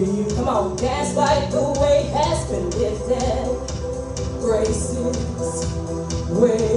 [0.00, 0.26] you.
[0.36, 3.80] Come on, dance like the way has been lifted.
[4.40, 5.64] Graces,
[6.30, 6.69] where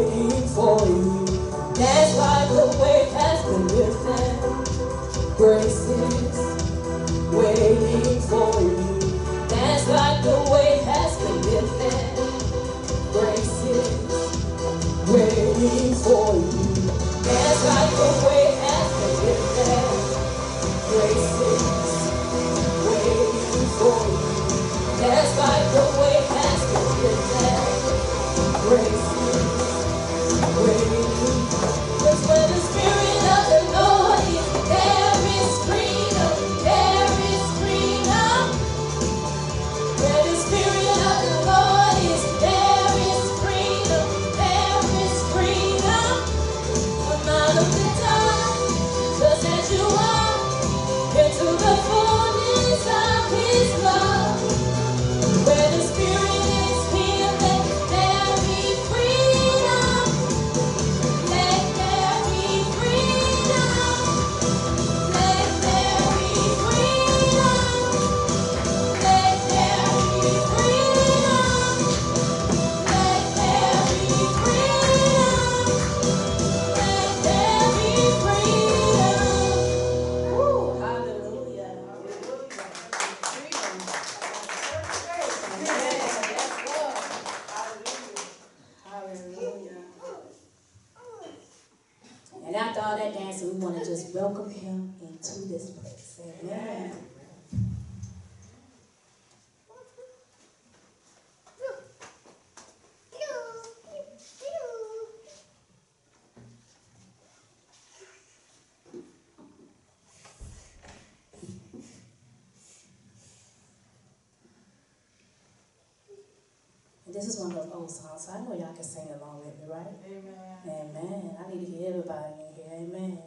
[117.14, 119.56] This is one of those old songs, so I know y'all can sing along with
[119.60, 119.86] me, right?
[120.04, 120.90] Amen.
[120.98, 121.38] Amen.
[121.38, 122.66] I need to hear everybody in here.
[122.74, 123.20] Amen.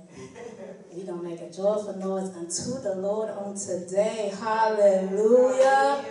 [0.93, 4.33] we gonna make a joyful noise unto the Lord on today.
[4.41, 6.05] Hallelujah.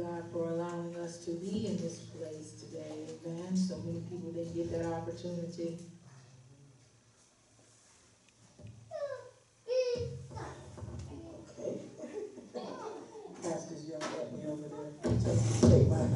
[0.01, 3.05] God for allowing us to be in this place today.
[3.23, 3.55] Amen.
[3.55, 5.77] So many people didn't get that opportunity.
[11.59, 11.81] Okay.
[13.43, 14.91] Pastor's yelling at me over there.
[15.03, 16.07] Take, take my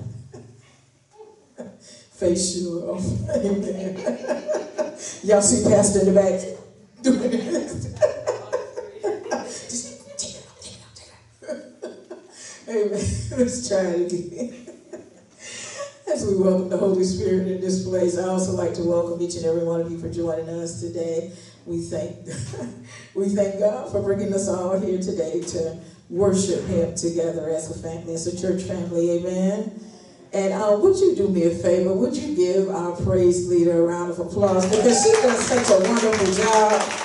[2.12, 3.06] face shield off.
[3.36, 3.96] Amen.
[5.24, 6.42] Y'all see Pastor in the back
[7.04, 7.86] doing this.
[9.70, 11.14] Just take it off, take it off, take it
[13.42, 13.50] off.
[13.72, 14.54] Again.
[16.08, 19.38] As we welcome the Holy Spirit in this place, I also like to welcome each
[19.38, 21.32] and every one of you for joining us today.
[21.66, 22.28] We thank
[23.16, 25.80] we thank God for bringing us all here today to
[26.12, 29.18] worship Him together as a family, as a church family.
[29.18, 29.80] Amen.
[30.32, 31.92] And uh, would you do me a favor?
[31.92, 35.90] Would you give our praise leader a round of applause because she does such a
[35.90, 37.05] wonderful job.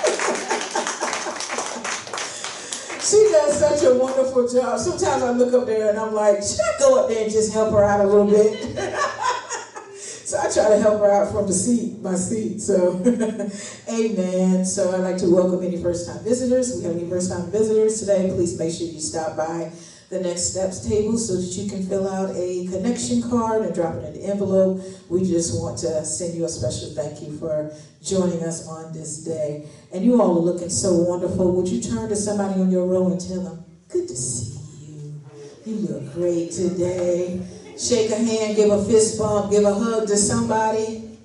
[3.11, 4.79] She does such a wonderful job.
[4.79, 7.51] Sometimes I look up there and I'm like, should I go up there and just
[7.51, 8.57] help her out a little bit?
[9.97, 12.61] so I try to help her out from the seat, my seat.
[12.61, 13.01] So,
[13.89, 14.65] amen.
[14.65, 16.77] So I'd like to welcome any first-time visitors.
[16.77, 18.31] We have any first-time visitors today.
[18.33, 19.73] Please make sure you stop by
[20.11, 23.95] the next steps table so that you can fill out a connection card and drop
[23.95, 24.83] it in the envelope.
[25.09, 29.23] We just want to send you a special thank you for joining us on this
[29.23, 29.69] day.
[29.93, 31.53] And you all are looking so wonderful.
[31.53, 35.21] Would you turn to somebody on your row and tell them, good to see you.
[35.65, 37.41] You look great today.
[37.79, 41.17] Shake a hand, give a fist bump, give a hug to somebody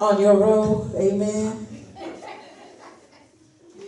[0.00, 0.88] on your row.
[0.96, 1.63] Amen.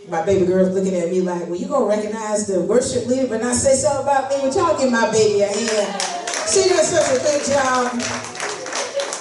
[0.09, 3.41] My baby girl's looking at me like, well, you gonna recognize the worship leader but
[3.41, 4.37] not say something about me?
[4.41, 6.01] Would y'all give my baby a hand?
[6.47, 7.91] She does such a good job.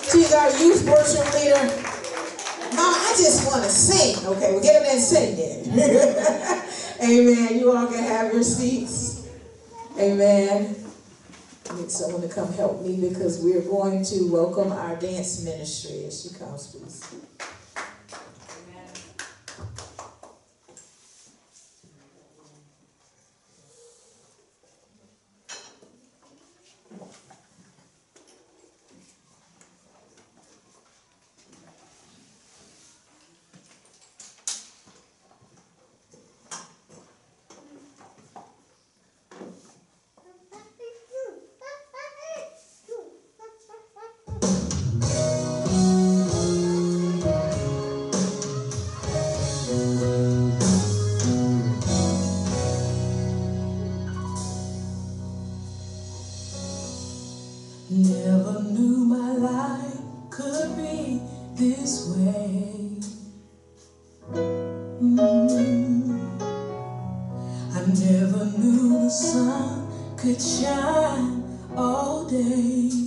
[0.07, 1.59] She's our youth worship leader.
[2.77, 4.25] Mom, I just want to sing.
[4.27, 6.62] Okay, well, get in sing then.
[7.03, 7.59] Amen.
[7.59, 9.27] You all can have your seats.
[9.99, 10.77] Amen.
[11.68, 16.05] I need someone to come help me because we're going to welcome our dance ministry
[16.05, 17.03] as she comes, please.
[57.88, 61.20] Never knew my life could be
[61.55, 62.99] this way.
[65.01, 66.18] Mm.
[67.72, 71.44] I never knew the sun could shine
[71.77, 73.06] all day.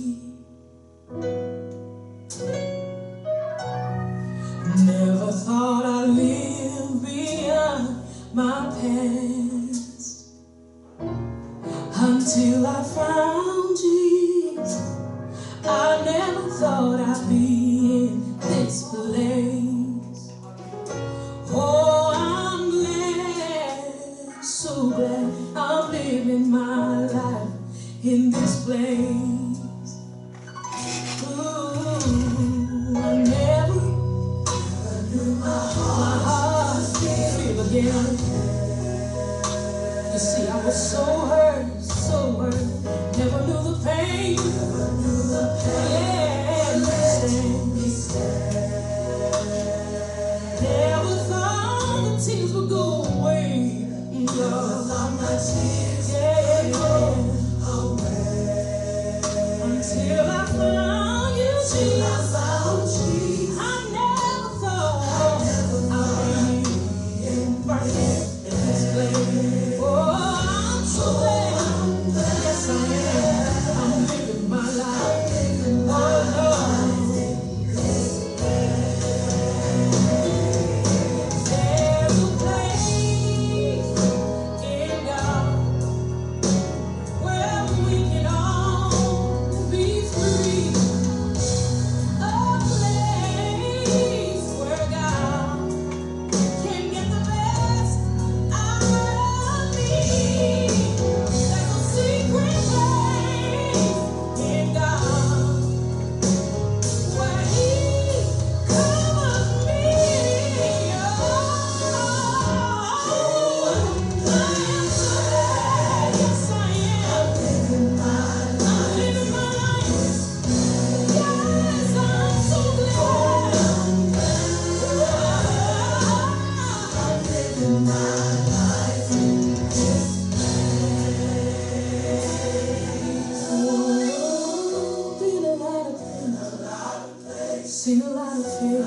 [137.80, 138.84] Seen a lot of fear,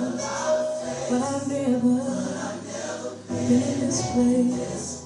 [1.10, 1.98] but I've never
[3.28, 5.02] been in this place.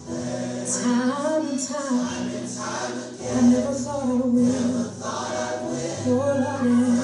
[0.83, 2.27] Time and time,
[3.31, 4.91] I never thought I would.
[4.99, 6.96] Oh, Lord,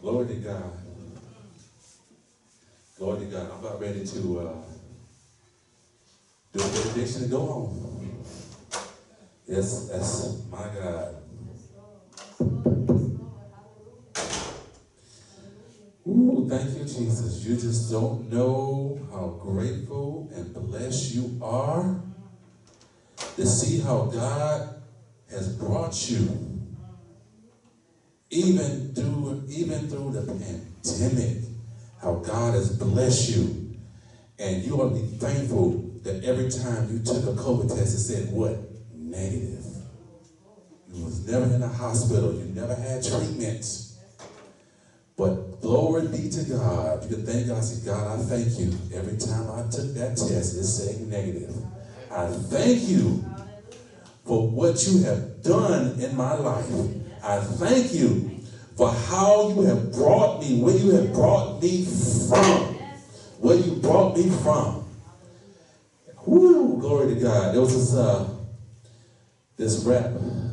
[0.00, 0.72] Glory to God.
[2.96, 3.50] Glory to God.
[3.50, 4.52] I'm about ready to uh,
[6.52, 8.24] do a benediction and go home.
[9.48, 11.16] Yes, that's my God.
[16.06, 17.44] Ooh, thank you, Jesus.
[17.44, 22.00] You just don't know how grateful and blessed you are
[23.34, 24.80] to see how God
[25.28, 26.57] has brought you
[28.30, 31.44] even through even through the pandemic,
[32.00, 33.76] how God has blessed you.
[34.38, 37.98] And you ought to be thankful that every time you took a COVID test, it
[37.98, 38.56] said what?
[38.94, 39.64] Negative.
[40.92, 42.34] You was never in a hospital.
[42.34, 43.66] You never had treatment.
[45.16, 47.02] But glory be to God.
[47.02, 47.64] You can thank God.
[47.64, 48.72] Say, God, I thank you.
[48.94, 51.56] Every time I took that test, it said negative.
[52.10, 53.24] I thank you
[54.24, 56.70] for what you have done in my life.
[57.22, 58.40] I thank you
[58.76, 62.76] for how you have brought me, where you have brought me from.
[63.40, 64.84] Where you brought me from.
[66.26, 67.54] Woo, glory to God.
[67.54, 68.28] There was this uh
[69.56, 70.06] this rap,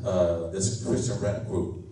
[0.04, 1.86] uh, this Christian rap group,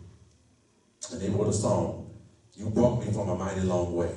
[1.11, 2.11] and they wrote a song,
[2.55, 4.15] You Brought Me From a Mighty Long Way.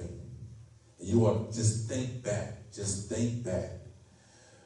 [0.98, 3.70] And you to just think back, just think back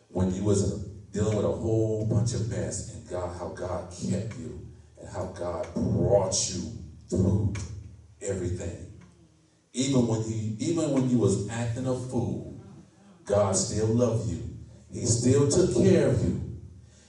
[0.08, 4.38] when you was dealing with a whole bunch of mess and God, how God kept
[4.38, 4.69] you
[5.00, 6.72] and how God brought you
[7.08, 7.54] through
[8.22, 8.86] everything.
[9.72, 12.62] Even when you, even when you was acting a fool,
[13.24, 14.42] God still loved you.
[14.92, 16.40] He still took care of you.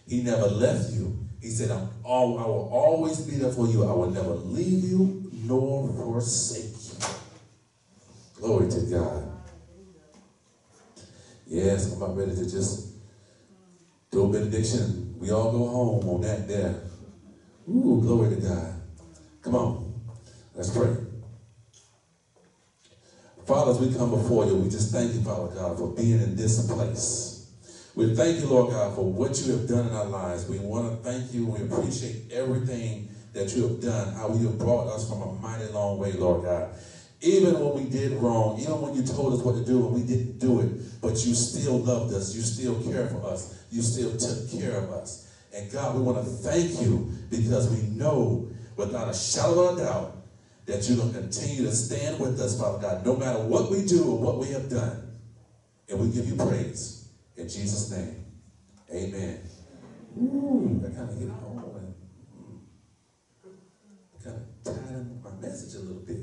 [0.08, 1.28] He never left you.
[1.42, 3.84] He said, I'm all, I will always be there for you.
[3.84, 7.08] I will never leave you nor forsake you.
[8.36, 9.32] Glory to God.
[11.48, 12.94] Yes, I'm about ready to just
[14.12, 15.16] do a benediction.
[15.18, 16.76] We all go home on that there.
[17.70, 18.82] Ooh, glory to God.
[19.42, 20.02] Come on.
[20.56, 20.96] Let's pray.
[23.46, 26.36] Father, as we come before you, we just thank you, Father God, for being in
[26.36, 27.52] this place.
[27.96, 30.48] We thank you, Lord God, for what you have done in our lives.
[30.48, 31.46] We want to thank you.
[31.48, 35.66] We appreciate everything that you have done, how you have brought us from a mighty
[35.72, 36.74] long way, Lord God.
[37.22, 40.02] Even when we did wrong, even when you told us what to do and we
[40.02, 44.18] didn't do it, but you still loved us, you still cared for us, you still
[44.18, 45.31] took care of us.
[45.54, 49.84] And God, we want to thank you because we know without a shadow of a
[49.84, 50.18] doubt
[50.66, 53.86] that you're going to continue to stand with us, Father God, no matter what we
[53.86, 55.20] do or what we have done.
[55.90, 57.10] And we give you praise.
[57.36, 58.26] In Jesus' name,
[58.90, 59.42] amen.
[60.18, 61.94] Ooh, I kind of hit home and
[64.24, 66.20] kind of tied in my message a little bit.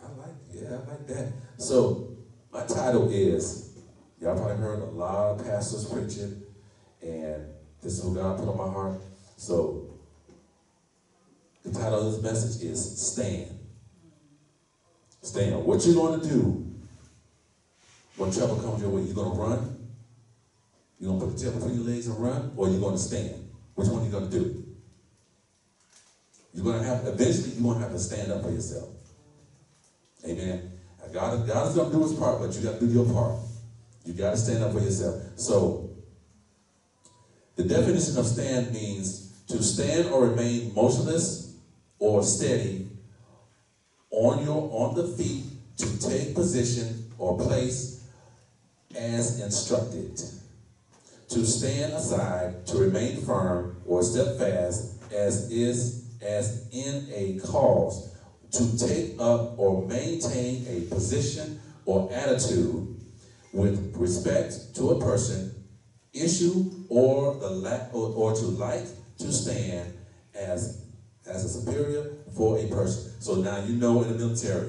[0.00, 1.32] I like, yeah, I like that.
[1.56, 2.16] So,
[2.52, 3.78] my title is,
[4.20, 6.42] y'all probably heard a lot of pastors preaching,
[7.00, 7.46] and
[7.82, 9.00] this is what God put on my heart.
[9.36, 9.88] So,
[11.64, 13.58] the title of this message is Stand.
[15.22, 15.64] Stand.
[15.64, 16.72] What you're going to do
[18.16, 19.02] when trouble comes your way?
[19.02, 19.76] you're going to run?
[20.98, 22.52] You're going to put the tail between your legs and run?
[22.56, 23.48] Or you're going to stand?
[23.74, 24.64] Which one are you going to do?
[26.54, 28.88] You're going to have, eventually, you're going to have to stand up for yourself.
[30.28, 30.70] Amen.
[31.12, 33.38] God, God is going to do his part, but you got to do your part.
[34.04, 35.22] You got to stand up for yourself.
[35.36, 35.90] So,
[37.56, 41.56] the definition of stand means to stand or remain motionless
[41.98, 42.88] or steady
[44.10, 45.44] on your on the feet
[45.76, 48.04] to take position or place
[48.96, 50.20] as instructed.
[51.30, 58.14] To stand aside, to remain firm or steadfast as is as in a cause,
[58.52, 63.00] to take up or maintain a position or attitude
[63.52, 65.54] with respect to a person,
[66.12, 68.84] issue, or the la- or, or to like
[69.16, 69.96] to stand
[70.34, 70.84] as
[71.26, 73.12] as a superior for a person.
[73.18, 74.68] So now you know in the military.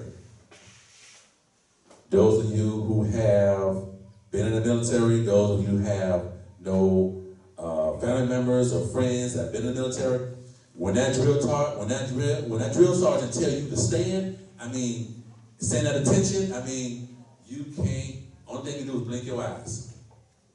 [2.10, 3.84] Those of you who have
[4.32, 7.24] been in the military, those of you who have no
[7.58, 10.30] uh, family members or friends that have been in the military,
[10.76, 14.38] when that drill taught, when that drill, when that drill sergeant tell you to stand,
[14.62, 15.24] I mean,
[15.58, 16.54] stand at attention.
[16.54, 18.16] I mean, you can't.
[18.48, 19.98] Only thing you do is blink your eyes.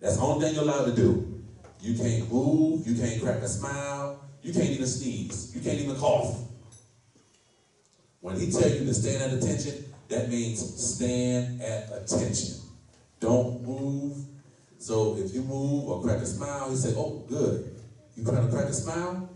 [0.00, 1.37] That's the only thing you're allowed to do.
[1.80, 2.86] You can't move.
[2.86, 4.24] You can't crack a smile.
[4.42, 5.54] You can't even sneeze.
[5.54, 6.38] You can't even cough.
[8.20, 12.56] When he tell you to stand at attention, that means stand at attention.
[13.20, 14.16] Don't move.
[14.78, 17.76] So if you move or crack a smile, he said, "Oh, good.
[18.16, 19.28] You trying to crack a smile?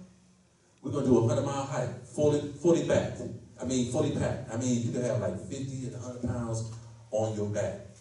[0.83, 3.19] We're gonna do a hundred mile hike, fully, fully back.
[3.61, 4.53] I mean, fully packed.
[4.53, 6.73] I mean, you can have like 50 and 100 pounds
[7.13, 7.93] on your back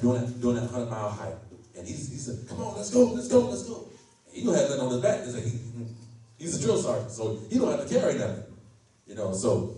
[0.00, 1.38] doing doing that 100 mile hike.
[1.78, 3.88] And he, he said, Come on, let's go, let's go, let's go.
[4.26, 5.24] And he don't have nothing on his back.
[5.24, 5.58] He's, like, he,
[6.38, 8.42] he's a drill sergeant, so he don't have to carry nothing.
[9.06, 9.76] You know, so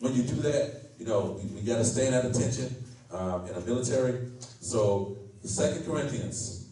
[0.00, 2.74] when you do that, you know, we, we got to stand at attention
[3.12, 4.30] um, in the military.
[4.60, 6.68] So, Second Corinthians,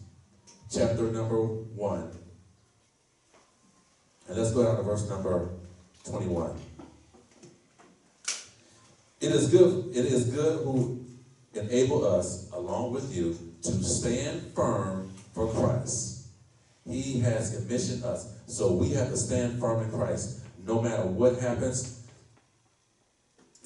[0.69, 2.11] chapter number 1.
[4.27, 5.49] And let's go down to verse number
[6.03, 6.55] 21.
[9.21, 11.03] It is good, it is good who
[11.53, 13.35] enable us, along with you,
[13.67, 16.27] to stand firm for Christ.
[16.89, 18.33] He has commissioned us.
[18.47, 20.41] So we have to stand firm in Christ.
[20.65, 22.05] No matter what happens,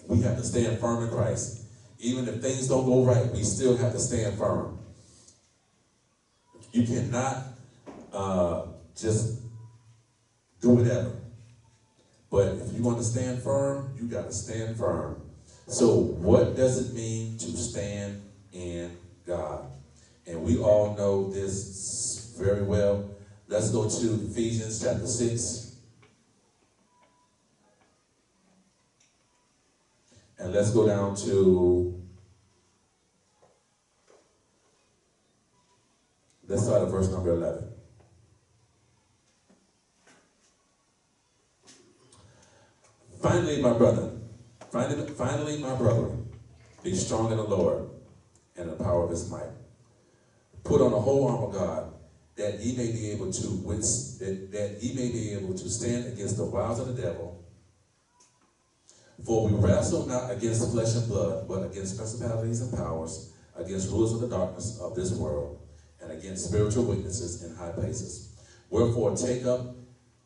[0.07, 1.65] we have to stand firm in Christ.
[1.99, 4.79] Even if things don't go right, we still have to stand firm.
[6.71, 7.43] You cannot
[8.11, 9.41] uh, just
[10.61, 11.11] do whatever.
[12.31, 15.21] But if you want to stand firm, you got to stand firm.
[15.67, 19.65] So, what does it mean to stand in God?
[20.31, 23.09] And we all know this very well.
[23.49, 25.75] Let's go to Ephesians chapter 6.
[30.39, 32.01] And let's go down to,
[36.47, 37.67] let's start at verse number 11.
[43.21, 44.11] Finally, my brother,
[44.71, 46.09] finally, finally, my brother,
[46.83, 47.89] be strong in the Lord
[48.55, 49.60] and in the power of his might.
[50.63, 51.93] Put on the whole armor of God,
[52.35, 56.05] that ye may be able to withst- that, that ye may be able to stand
[56.07, 57.43] against the wiles of the devil.
[59.25, 64.13] For we wrestle not against flesh and blood, but against principalities and powers, against rulers
[64.13, 65.59] of the darkness of this world,
[66.01, 68.29] and against spiritual witnesses in high places.
[68.69, 69.75] Wherefore take up,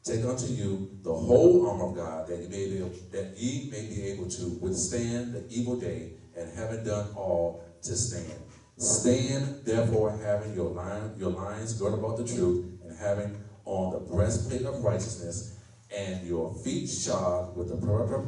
[0.03, 2.77] take unto you the whole armor of God, that ye may be
[3.11, 7.95] that ye may be able to withstand the evil day, and having done all to
[7.95, 8.44] stand.
[8.77, 13.99] Stand therefore having your line, your lines girded about the truth, and having on the
[13.99, 15.57] breastplate of righteousness,
[15.95, 17.75] and your feet shod with the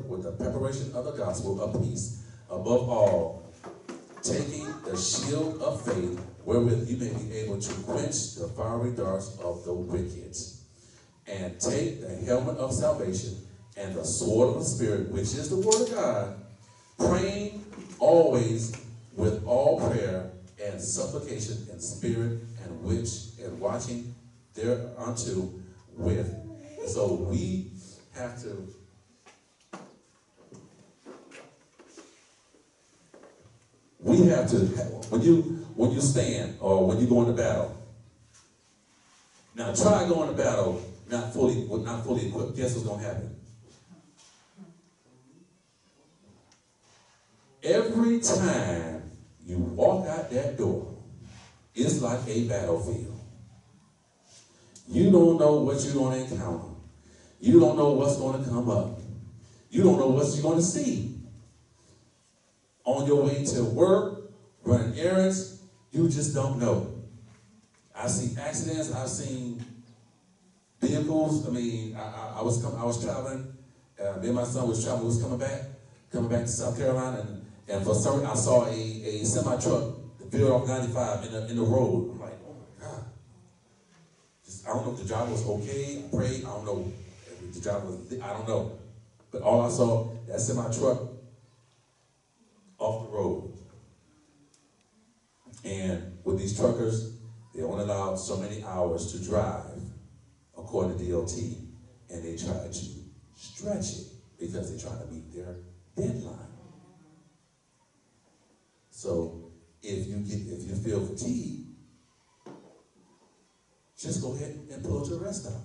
[0.07, 2.23] with the preparation of the gospel of peace.
[2.49, 3.51] Above all,
[4.23, 9.37] taking the shield of faith, wherewith you may be able to quench the fiery darts
[9.39, 10.33] of the wicked,
[11.27, 13.35] and take the helmet of salvation
[13.75, 16.41] and the sword of the Spirit, which is the word of God,
[16.97, 17.65] praying
[17.99, 18.73] always
[19.13, 20.31] with all prayer
[20.67, 23.09] and supplication in spirit and which
[23.43, 24.13] and watching
[24.53, 25.51] thereunto
[25.95, 26.35] with.
[26.87, 27.71] So we
[28.15, 28.67] have to
[33.99, 34.57] we have to
[35.09, 35.41] when you
[35.75, 37.75] when you stand or when you go into battle.
[39.55, 42.55] Now try going to battle not fully not fully equipped.
[42.55, 43.35] Guess what's gonna happen?
[47.63, 49.11] Every time
[49.45, 49.96] you walk
[50.31, 50.97] that door,
[51.75, 53.19] is like a battlefield.
[54.89, 56.69] You don't know what you're going to encounter.
[57.39, 58.99] You don't know what's going to come up.
[59.69, 61.15] You don't know what you're going to see.
[62.85, 64.31] On your way to work,
[64.63, 65.61] running errands,
[65.91, 67.03] you just don't know.
[67.93, 68.93] I've seen accidents.
[68.93, 69.63] I've seen
[70.79, 71.47] vehicles.
[71.47, 72.79] I mean, I, I, I was coming.
[72.79, 73.53] I was traveling.
[73.99, 75.07] Uh, me and my son was traveling.
[75.07, 75.63] Was coming back,
[76.11, 79.96] coming back to South Carolina, and and for some, I saw a, a semi truck
[80.29, 82.11] veer off 95 in the, in the road.
[82.13, 83.05] I'm like, oh my God.
[84.45, 86.03] Just, I don't know if the driver was okay.
[86.05, 86.45] I prayed.
[86.45, 86.91] I don't know
[87.43, 88.77] if the driver was, I don't know.
[89.31, 91.01] But all I saw, that semi truck
[92.77, 93.53] off the road.
[95.63, 97.17] And with these truckers,
[97.53, 99.81] they only allowed so many hours to drive,
[100.57, 101.33] according to DOT.
[102.09, 102.73] And they try to
[103.35, 104.07] stretch it
[104.39, 105.55] because they're trying to meet their
[105.95, 106.47] deadline.
[108.91, 109.46] So
[109.83, 111.67] if you get if you feel fatigued,
[113.99, 115.61] just go ahead and pull to a rest stop.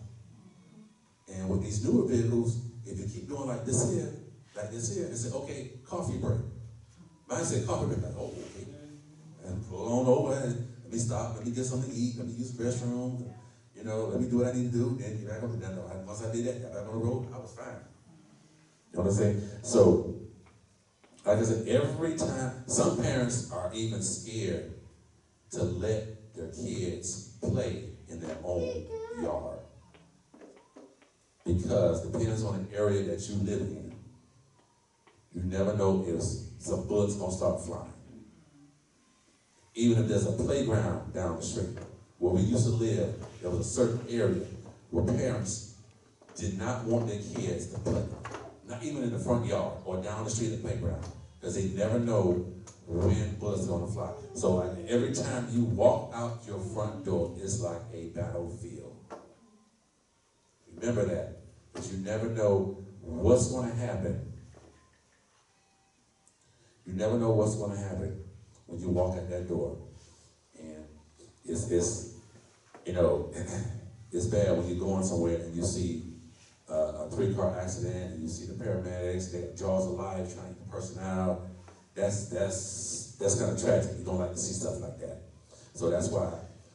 [1.29, 4.13] And with these newer vehicles, if you keep going like this here,
[4.57, 6.41] like this here, and say, okay, coffee break.
[7.29, 8.67] Mine said coffee break, like, oh, okay.
[9.45, 12.27] And pull on over and let me stop, let me get something to eat, let
[12.27, 13.33] me use the restroom,
[13.75, 15.67] you know, let me do what I need to do, then get back on the
[15.67, 17.67] then once I did that, got back on the road, I was fine.
[18.93, 19.43] You know what I'm saying?
[19.63, 20.21] So
[21.25, 24.73] like I said, every time, some parents are even scared
[25.53, 28.87] to let their kids play in their own
[29.21, 29.59] yard.
[31.45, 33.95] Because depends on the area that you live in.
[35.35, 36.23] You never know if
[36.59, 37.93] some bullets gonna start flying.
[39.75, 41.79] Even if there's a playground down the street.
[42.19, 44.45] Where we used to live, there was a certain area
[44.91, 45.75] where parents
[46.37, 48.03] did not want their kids to play
[48.73, 51.05] not even in the front yard or down the street at the playground,
[51.39, 52.53] because they never know
[52.87, 54.11] when bullets are to fly.
[54.35, 58.97] So like, every time you walk out your front door, it's like a battlefield.
[60.77, 61.43] Remember that,
[61.73, 64.33] because you never know what's to happen.
[66.87, 68.25] You never know what's to happen
[68.67, 69.79] when you walk out that door,
[70.59, 70.85] and
[71.45, 72.15] it's it's
[72.85, 73.31] you know
[74.13, 76.12] it's bad when you're going somewhere and you see
[76.73, 80.55] uh, a three-car accident, and you see the paramedics, they jaws of life trying to
[80.55, 81.43] get the person out.
[81.95, 83.91] That's that's that's kind of tragic.
[83.99, 85.19] You don't like to see stuff like that.
[85.75, 86.33] So that's why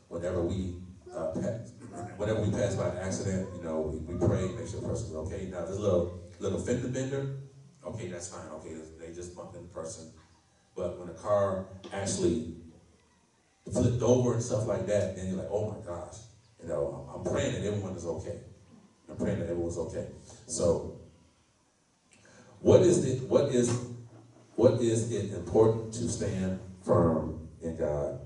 [0.08, 0.76] whenever we
[1.14, 1.72] uh, pass,
[2.18, 5.16] whenever we pass by an accident, you know, we, we pray, make sure the person's
[5.16, 5.50] okay.
[5.52, 7.38] Now, this little little fender bender,
[7.84, 8.48] okay, that's fine.
[8.58, 10.12] Okay, they just bumped in the person.
[10.76, 12.54] But when a car actually
[13.72, 16.18] flipped over and stuff like that, then you're like, oh my gosh.
[16.62, 18.40] You know, I'm praying that everyone is okay.
[19.10, 20.08] I'm praying that everyone's okay.
[20.46, 21.00] So,
[22.60, 23.24] what is it?
[23.30, 23.88] What is
[24.56, 28.20] what is it important to stand firm in God?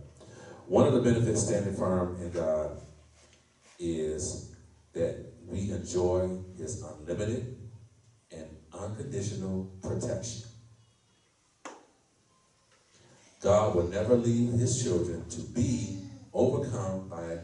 [0.67, 2.79] One of the benefits standing firm in God
[3.77, 4.55] is
[4.93, 7.57] that we enjoy His unlimited
[8.31, 10.43] and unconditional protection.
[13.41, 15.97] God will never leave His children to be
[16.33, 17.39] overcome by,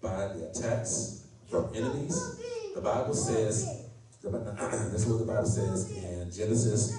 [0.00, 1.19] by the attacks
[1.50, 2.40] from enemies.
[2.74, 3.88] The Bible says,
[4.22, 6.96] this is what the Bible says in Genesis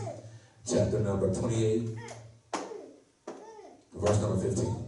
[0.68, 1.88] chapter number 28,
[3.96, 4.88] verse number 15.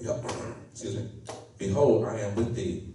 [0.72, 1.08] Excuse me.
[1.56, 2.94] Behold, I am with thee,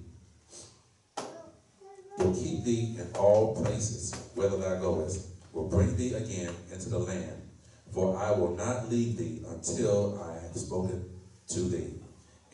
[2.19, 6.99] will keep thee in all places, whither thou goest, will bring thee again into the
[6.99, 7.49] land,
[7.91, 11.09] for I will not leave thee until I have spoken
[11.49, 12.02] to thee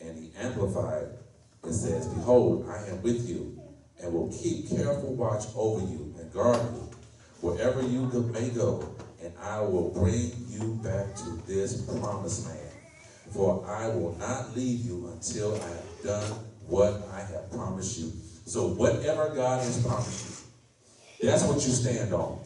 [0.02, 1.08] and he amplified,
[1.64, 3.60] it says, Behold, I am with you
[4.02, 6.90] and will keep careful watch over you and guard you
[7.40, 12.58] wherever you may go, and I will bring you back to this promised land.
[13.30, 16.32] For I will not leave you until I have done
[16.66, 18.12] what I have promised you.
[18.44, 20.50] So whatever God has promised
[21.20, 22.40] you, that's what you stand on.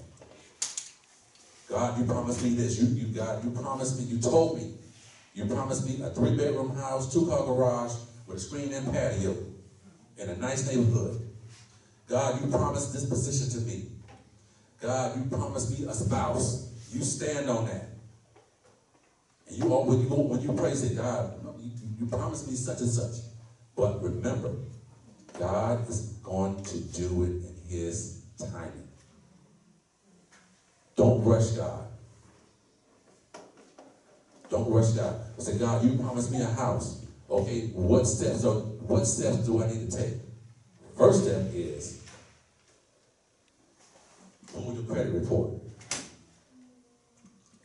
[1.68, 2.80] God, you promised me this.
[2.80, 4.74] You, you God, you promised me, you told me
[5.34, 7.92] you promised me a three bedroom house, two car garage
[8.26, 9.36] with a screen and patio
[10.16, 11.20] in a nice neighborhood.
[12.08, 13.86] God, you promised this position to me.
[14.80, 16.70] God, you promised me a spouse.
[16.92, 17.88] You stand on that.
[19.48, 23.24] And you all, when you when you God, you, you promised me such and such.
[23.76, 24.52] But remember,
[25.38, 28.88] God is going to do it in His timing.
[30.96, 31.83] Don't rush God.
[34.50, 35.20] Don't rush God.
[35.38, 37.04] Say, God, you promised me a house.
[37.30, 38.42] Okay, what steps?
[38.42, 40.14] So, what steps do I need to take?
[40.96, 42.02] First step is
[44.52, 45.50] pull your credit report.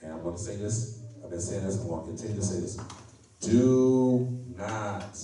[0.01, 1.03] And I'm going to say this.
[1.23, 1.80] I've been saying this.
[1.80, 2.80] I'm going to continue to say this.
[3.41, 5.17] Do not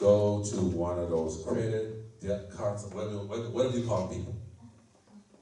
[0.00, 4.36] go to one of those credit debt cards, whatever, whatever you call people.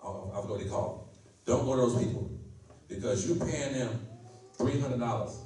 [0.02, 1.20] I forgot what they call them.
[1.46, 2.30] Don't go to those people
[2.88, 4.06] because you're paying them
[4.54, 5.38] three hundred dollars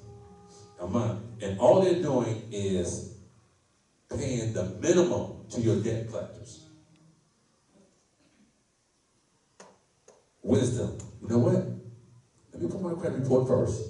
[0.80, 3.14] a month, and all they're doing is
[4.10, 6.64] paying the minimum to your debt collectors.
[10.42, 10.98] Wisdom.
[11.22, 11.54] You know what?
[12.52, 13.82] Let me put my credit report first.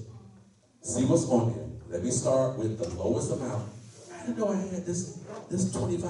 [0.83, 1.65] See what's on there.
[1.91, 3.69] Let me start with the lowest amount.
[4.13, 5.19] I didn't know I had this
[5.51, 6.03] this $25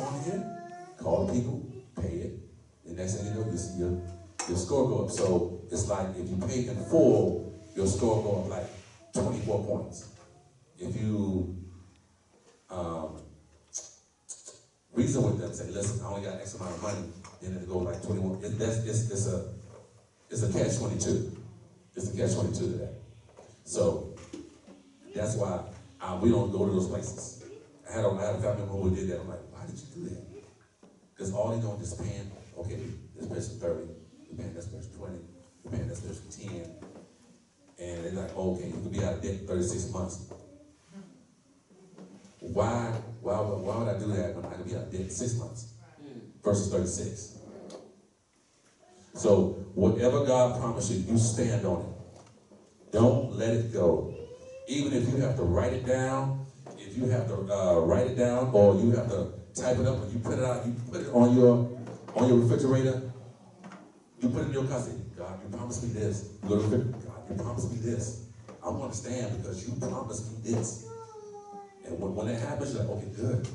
[0.00, 0.58] on here.
[0.98, 1.66] Call the people,
[2.00, 2.32] pay it.
[2.86, 4.00] The next thing you know, you see your,
[4.48, 5.10] your score go up.
[5.10, 8.66] So it's like if you pay in full, your score go up like
[9.12, 10.17] 24 points.
[10.78, 11.56] If you
[12.70, 13.20] um,
[14.92, 17.08] reason with them, say, listen, I only got X amount of money,
[17.42, 18.44] then it goes like 21.
[18.44, 19.48] It, that's, it's, it's a
[20.30, 21.36] it's a catch 22.
[21.96, 22.94] It's a catch 22 to that.
[23.64, 24.14] So
[25.14, 25.60] that's why
[26.00, 27.44] uh, we don't go to those places.
[27.88, 29.20] I had, a, I had a family member who did that.
[29.20, 30.24] I'm like, why did you do that?
[31.14, 32.78] Because all they're doing is paying, okay,
[33.16, 33.88] this person 30,
[34.28, 35.18] you're paying this person 20,
[35.64, 36.70] you're paying this person 10.
[37.80, 40.32] And they're like, okay, you could be out of debt in 36 months.
[42.40, 45.36] Why, why, would- why would I do that when I could be debt in six
[45.36, 45.74] months
[46.42, 47.38] versus 36?
[49.14, 52.92] So whatever God promised you, you stand on it.
[52.92, 54.14] Don't let it go.
[54.68, 56.46] Even if you have to write it down,
[56.78, 60.02] if you have to uh, write it down, or you have to type it up
[60.02, 61.68] and you put it out, you put it on your
[62.14, 63.10] on your refrigerator.
[64.20, 64.66] You put it in your.
[64.66, 66.22] Say, God, you promised me this.
[66.46, 66.76] Go to.
[66.78, 68.26] God, you promised me this.
[68.64, 70.87] I want to stand because you promised me this.
[71.88, 73.48] And when, when that happens, you're like, okay, good,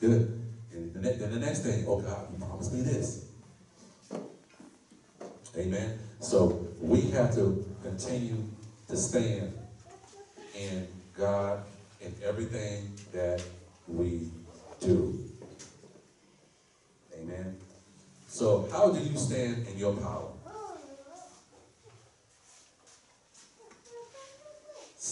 [0.00, 0.40] good.
[0.72, 3.26] And the then the next thing, oh God, you promised me this.
[5.56, 5.98] Amen.
[6.20, 8.44] So we have to continue
[8.88, 9.52] to stand
[10.54, 11.62] in God
[12.00, 13.42] in everything that
[13.88, 14.30] we
[14.80, 15.18] do.
[17.14, 17.56] Amen.
[18.28, 20.28] So how do you stand in your power?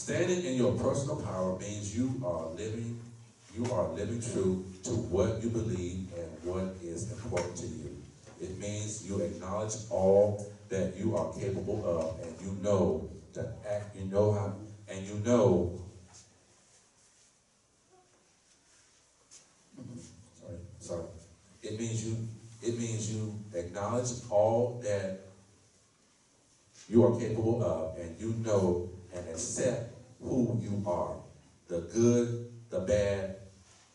[0.09, 2.99] Standing in your personal power means you are living,
[3.55, 7.95] you are living true to what you believe and what is important to you.
[8.41, 13.95] It means you acknowledge all that you are capable of and you know to act,
[13.95, 14.55] you know how,
[14.89, 15.75] and you know.
[20.41, 21.05] Sorry, sorry.
[21.63, 22.17] It means you,
[22.63, 25.21] it means you acknowledge all that
[26.89, 31.17] you are capable of and you know and accept who you are.
[31.69, 33.37] The good, the bad,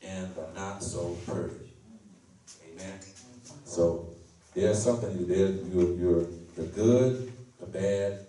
[0.03, 1.55] and the not so pretty.
[2.71, 2.99] Amen.
[3.65, 4.09] So
[4.53, 5.47] there's something there.
[5.47, 8.19] You're, you're the good, the bad,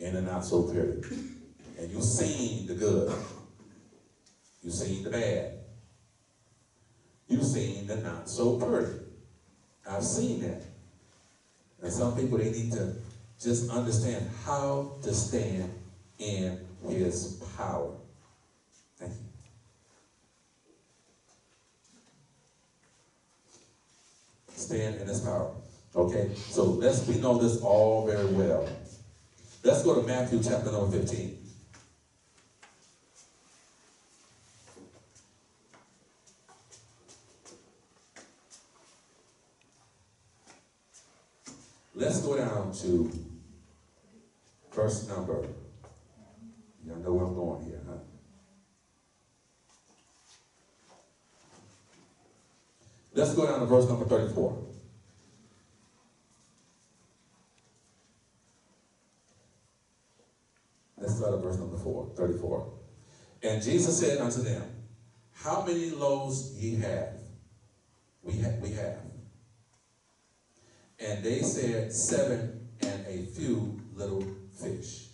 [0.00, 1.02] and the not so pretty.
[1.78, 3.12] And you've seen the good.
[4.62, 5.52] You've seen the bad.
[7.28, 8.98] You've seen the not so pretty.
[9.88, 10.62] I've seen that.
[11.82, 12.94] And some people they need to
[13.40, 15.72] just understand how to stand
[16.20, 17.92] in his power.
[18.98, 19.18] Thank you.
[24.54, 25.52] stand in his power.
[25.96, 28.68] Okay, so let's we know this all very well.
[29.64, 31.38] Let's go to Matthew chapter number 15.
[41.96, 43.10] Let's go down to
[44.72, 45.44] verse number.
[46.90, 47.98] Y'all know where I'm going here, huh?
[53.14, 54.66] Let's go down to verse number 34.
[60.98, 62.72] Let's start at verse number four, 34.
[63.44, 64.62] And Jesus said unto them,
[65.32, 67.14] How many loaves ye have?
[68.22, 68.98] We have, we have.
[70.98, 75.09] And they said, Seven and a few little fish.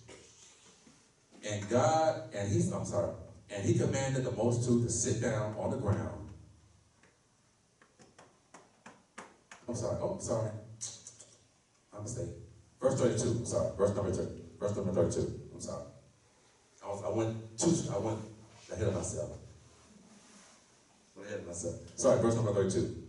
[1.48, 3.12] And God, and he's, I'm sorry,
[3.50, 6.28] and he commanded the multitude to sit down on the ground.
[9.68, 9.98] I'm sorry.
[10.00, 10.50] Oh, sorry.
[11.94, 12.34] I'm mistaken.
[12.80, 13.28] Verse 32.
[13.28, 13.76] I'm sorry.
[13.76, 14.30] Verse number 30.
[14.58, 15.40] Verse number 32.
[15.54, 15.84] I'm sorry.
[16.84, 18.18] I, was, I went too, I went
[18.72, 19.30] ahead of myself.
[21.20, 21.74] Ahead of myself.
[21.96, 23.02] Sorry, verse number 32.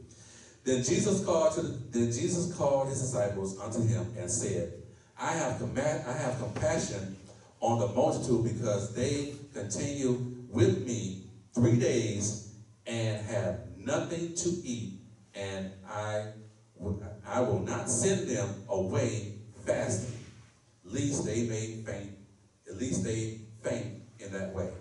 [0.63, 4.73] Then Jesus called to the, then Jesus called his disciples unto him and said,
[5.19, 7.17] I have command, I have compassion
[7.59, 12.53] on the multitude because they continue with me three days
[12.85, 14.99] and have nothing to eat,
[15.35, 16.27] and I
[17.25, 19.33] I will not send them away
[19.65, 20.17] fasting,
[20.85, 22.17] lest they may faint,
[22.69, 24.71] at least they faint in that way.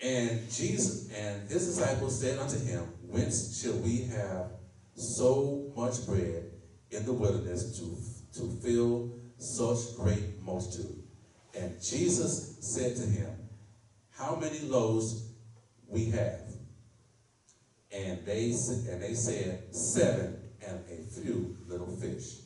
[0.00, 4.50] And Jesus and his disciples said unto him, Whence shall we have
[4.94, 6.50] so much bread
[6.90, 11.02] in the wilderness to, to fill such great multitude?
[11.58, 13.30] And Jesus said to him,
[14.10, 15.28] How many loaves
[15.88, 16.40] we have?
[17.92, 18.46] And they,
[18.90, 22.40] and they said, Seven and a few little fish.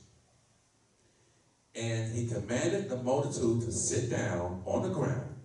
[1.75, 5.37] And he commanded the multitude to sit down on the ground.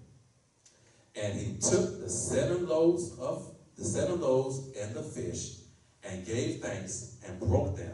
[1.15, 5.57] And he took the seven loaves of the seven loaves and the fish,
[6.03, 7.91] and gave thanks and broke them,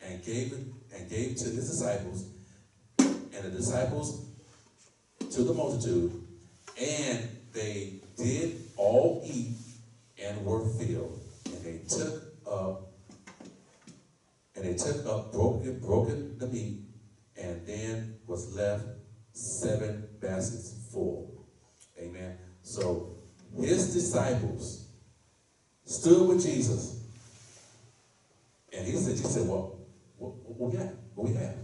[0.00, 0.52] and gave
[0.94, 2.26] and gave to his disciples,
[3.34, 4.26] and the disciples
[5.30, 6.12] to the multitude,
[6.80, 9.56] and they did all eat
[10.22, 12.92] and were filled, and they took up
[14.54, 16.80] and they took up broken broken the meat,
[17.36, 18.84] and then was left
[19.32, 21.46] seven baskets full.
[21.98, 22.38] Amen.
[22.62, 23.16] So
[23.58, 24.88] his disciples
[25.84, 27.04] stood with Jesus.
[28.72, 29.78] And he said, he said, well,
[30.18, 30.92] what, what we got?
[31.14, 31.54] What we have?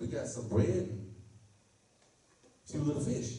[0.00, 1.12] We got some bread and
[2.64, 3.38] a few little fish.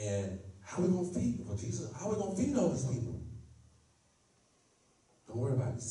[0.00, 1.92] And how are we gonna feed well, Jesus?
[1.98, 3.20] How are we gonna feed all these people?
[5.28, 5.84] Don't worry about it.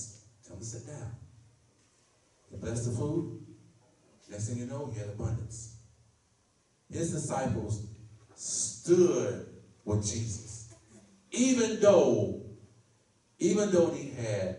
[0.46, 1.12] Tell them to sit down.
[2.50, 3.46] He blessed the food.
[4.30, 5.76] Next thing you know, you had abundance.
[6.90, 7.86] His disciples
[8.36, 9.48] stood
[9.86, 10.74] with Jesus.
[11.32, 12.42] Even though,
[13.40, 14.58] even though he had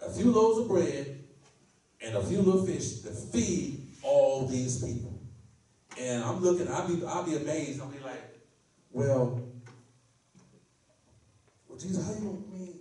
[0.00, 1.23] a few loaves of bread
[2.04, 5.20] and a few little fish to feed all these people.
[5.98, 7.80] And I'm looking, I'll be, I'll be amazed.
[7.80, 8.40] I'll be like,
[8.92, 9.40] well,
[11.68, 12.78] well, Jesus, how you I mean?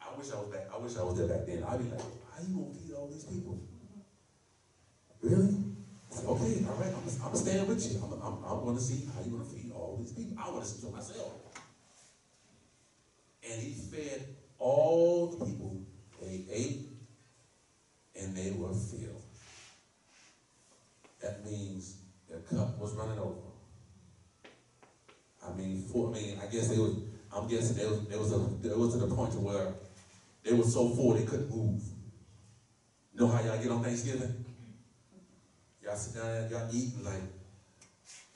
[0.00, 0.68] I wish I was back.
[0.72, 1.64] I wish I was there back then.
[1.64, 3.58] I'd be like, how you gonna feed all these people?
[5.22, 5.54] Really?
[6.14, 8.02] I okay, all right, I'm, I'm stand with you.
[8.02, 10.36] I'm, I'm, I'm gonna see how you're gonna feed all these people.
[10.38, 11.32] I want to see for myself.
[13.48, 14.26] And he fed
[14.58, 15.80] all the people.
[16.20, 16.91] They ate
[18.22, 19.22] and they were filled.
[21.20, 21.96] That means
[22.28, 23.52] their cup was running over.
[25.46, 26.94] I mean, for I mean, I guess they was.
[27.34, 29.74] I'm guessing there was there was a there was to the point where
[30.42, 31.82] they were so full they couldn't move.
[33.12, 34.44] You know how y'all get on Thanksgiving?
[35.82, 37.14] Y'all sit down there, y'all eat like,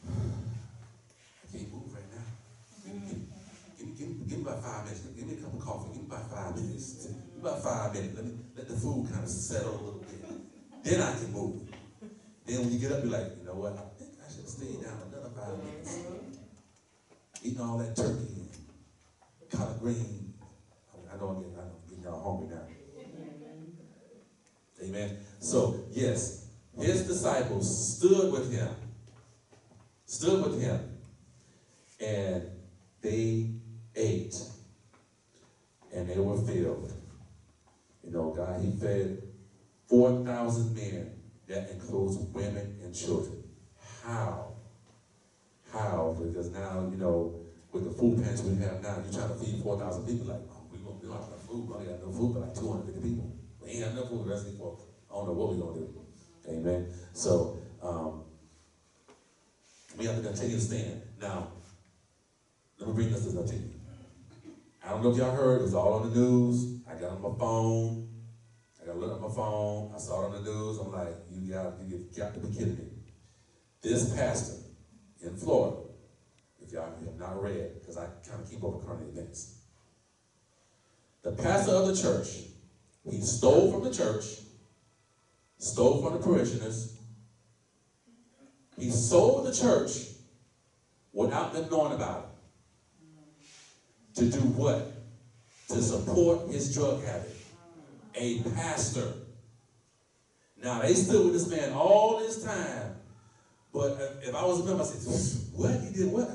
[0.07, 2.27] I can't move right now.
[2.85, 5.03] Give, me, give, me, give me about five minutes.
[5.17, 5.95] Give me a cup of coffee.
[5.95, 7.09] Give me about five minutes.
[7.41, 8.17] About five minutes.
[8.17, 10.85] Let me let the food kind of settle a little bit.
[10.85, 11.63] Then I can move.
[12.47, 13.73] Then when you get up, you're like, you know what?
[13.73, 15.99] I think I should stay down another five minutes.
[17.43, 18.49] Eating all that turkey
[19.41, 20.35] and collard green.
[21.13, 22.67] I know I'm getting, I'm getting y'all hungry now.
[24.83, 25.19] Amen.
[25.41, 26.47] So, yes,
[26.79, 28.69] his disciples stood with him,
[30.05, 30.81] stood with him,
[32.01, 32.43] and
[33.01, 33.51] they
[33.95, 34.37] ate,
[35.95, 36.93] and they were filled.
[38.07, 39.23] You know, God, he fed
[39.89, 41.13] 4,000 men.
[41.49, 43.43] That includes women and children.
[44.03, 44.55] How?
[45.73, 46.17] How?
[46.19, 47.41] Because now, you know,
[47.73, 50.27] with the food pantry we have now, you're trying to feed 4,000 people.
[50.27, 51.69] Like, oh, we, don't, we don't have enough food.
[51.69, 53.37] We only got enough food for like 250 people.
[53.61, 54.81] We ain't got enough food for the rest of.
[55.11, 56.01] I don't know what we're going to do.
[56.49, 56.93] Amen.
[57.13, 58.25] So, um,
[59.99, 61.03] we have to continue to stand.
[61.21, 61.53] Now,
[62.79, 63.76] let me bring this to you.
[64.87, 66.81] I don't know if y'all heard, it was all on the news.
[66.89, 68.09] I got on my phone.
[68.81, 69.91] I got to look at my phone.
[69.93, 70.79] I saw it on the news.
[70.79, 72.85] I'm like, you got, you got to be kidding me.
[73.83, 74.63] This pastor
[75.23, 75.79] in Florida,
[76.61, 79.57] if y'all have not read, because I kind of keep up with current events.
[81.25, 82.29] The pastor of the church,
[83.11, 84.25] he stole from the church,
[85.59, 86.97] stole from the parishioners.
[88.79, 90.11] He sold the church
[91.13, 92.36] without them knowing about it.
[94.17, 94.93] To do what?
[95.69, 97.37] To support his drug habit.
[98.15, 99.13] A pastor.
[100.63, 102.97] Now, they stood with this man all this time.
[103.73, 105.81] But if I was a member, I said, what?
[105.83, 106.31] He did what?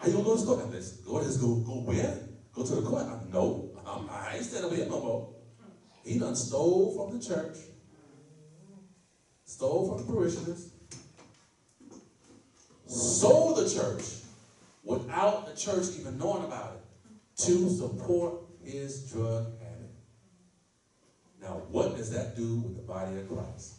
[0.00, 0.60] Are you gonna go to school?
[0.60, 2.18] I said, go, let's go, go where?
[2.54, 3.02] go to the court.
[3.02, 5.34] I, no, I'm, I ain't standing with him no more.
[6.04, 7.56] He done stole from the church,
[9.44, 10.70] stole from the parishioners,
[12.86, 14.23] sold the church
[14.84, 19.90] without the church even knowing about it to support his drug habit.
[21.40, 23.74] Now, what does that do with the body of Christ?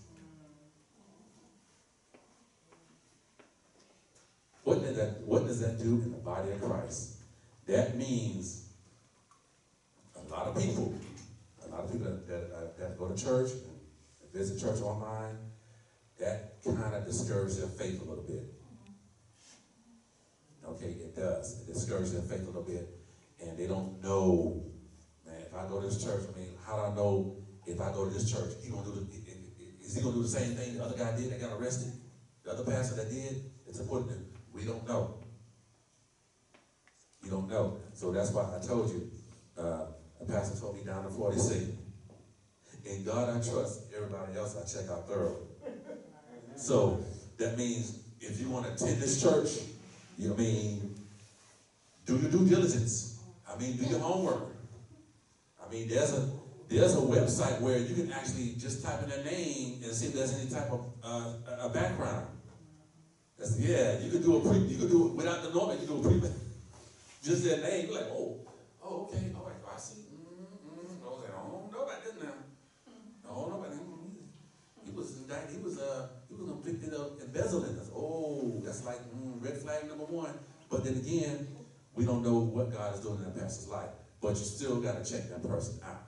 [4.63, 7.17] What, did that, what does that do in the body of Christ?
[7.67, 8.65] That means
[10.15, 10.93] a lot of people,
[11.63, 15.37] a lot of people that, that, uh, that go to church and visit church online,
[16.19, 18.54] that kind of discourages their faith a little bit.
[20.67, 21.61] Okay, it does.
[21.61, 22.89] It discourages their faith a little bit.
[23.41, 24.63] And they don't know,
[25.25, 27.91] man, if I go to this church, I mean, how do I know if I
[27.91, 30.77] go to this church, he gonna do the, is he gonna do the same thing
[30.77, 31.93] the other guy did that got arrested?
[32.43, 33.51] The other pastor that did?
[33.67, 34.25] It's important.
[34.53, 35.15] We don't know.
[37.23, 37.77] You don't know.
[37.93, 39.11] So that's why I told you,
[39.57, 39.87] uh,
[40.21, 41.77] a pastor told me down in Florida, he said,
[42.85, 45.41] in God I trust, everybody else I check out thoroughly.
[46.55, 47.03] So
[47.37, 49.49] that means if you want to attend this church,
[50.17, 50.95] you mean,
[52.05, 53.19] do your due diligence.
[53.49, 54.55] I mean, do your homework.
[55.63, 56.29] I mean, there's a
[56.67, 60.13] there's a website where you can actually just type in their name and see if
[60.13, 62.27] there's any type of uh, a background.
[63.37, 65.79] That's, yeah, you could do a pre, you could do it without the normal, you
[65.85, 66.29] could do a pre,
[67.23, 67.87] just their name.
[67.87, 68.39] You're like, oh,
[68.83, 70.01] oh, okay, all right, well, I see.
[70.09, 71.05] Mm-hmm.
[71.05, 72.33] I was like, I don't know about this now.
[73.25, 73.81] I don't know about him.
[74.85, 75.57] He was indicted.
[75.57, 76.49] He was uh he was
[76.85, 77.75] convicted of embezzling.
[77.75, 80.33] That's, oh, that's like mm, red flag number one.
[80.69, 81.47] But then again,
[81.93, 83.89] we don't know what God is doing in that pastor's life.
[84.21, 86.07] But you still got to check that person out.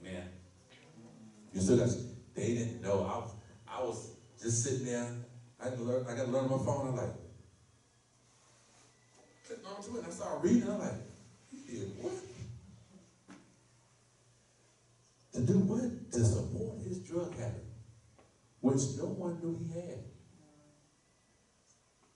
[0.00, 0.28] Amen.
[1.52, 1.88] You still got.
[2.34, 3.04] They didn't know.
[3.68, 4.10] I I was
[4.40, 5.08] just sitting there.
[5.60, 6.06] I got to learn.
[6.08, 6.88] I got to learn my phone.
[6.88, 7.14] I'm like,
[9.46, 9.98] clicked on to it.
[9.98, 10.70] And I started reading.
[10.70, 10.92] I'm like,
[11.50, 12.12] he did what?
[15.32, 16.12] To do what?
[16.12, 17.65] To support his drug habit,
[18.60, 19.98] which no one knew he had.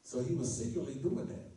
[0.02, 1.52] So he was secretly doing that.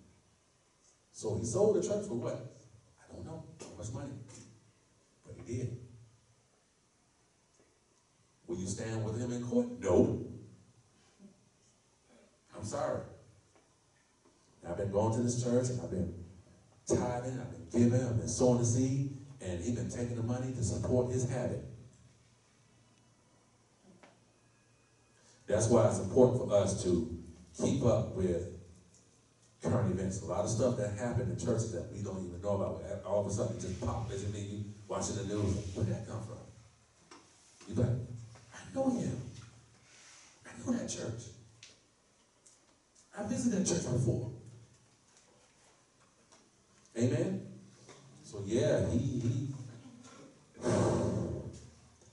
[1.12, 2.56] So he sold the church for what?
[3.02, 3.46] I don't know.
[3.60, 4.12] How much money?
[5.26, 5.78] But he did.
[8.48, 9.68] Will you stand with him in court?
[9.80, 10.26] No.
[12.56, 13.02] I'm sorry.
[14.70, 16.14] I've been going to this church and I've been
[16.88, 20.54] tithing, I've been giving, I've been sowing the seed, and he's been taking the money
[20.54, 21.64] to support his habit.
[25.48, 27.18] That's why it's important for us to
[27.62, 28.54] keep up with
[29.62, 30.22] current events.
[30.22, 32.82] A lot of stuff that happened in churches that we don't even know about.
[33.06, 34.10] All of a sudden, it just pop.
[34.10, 34.34] Doesn't
[34.88, 35.56] watching the news.
[35.74, 36.38] Where did that come from?
[37.68, 37.89] You like,
[38.54, 39.22] I know him.
[40.46, 41.24] I know that church.
[43.18, 44.32] I visited that church before.
[46.98, 47.48] Amen.
[48.24, 49.48] So yeah, he, he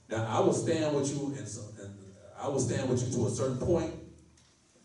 [0.09, 1.70] now I will stand with you in so, and
[2.41, 3.93] I will stand with you to a certain point,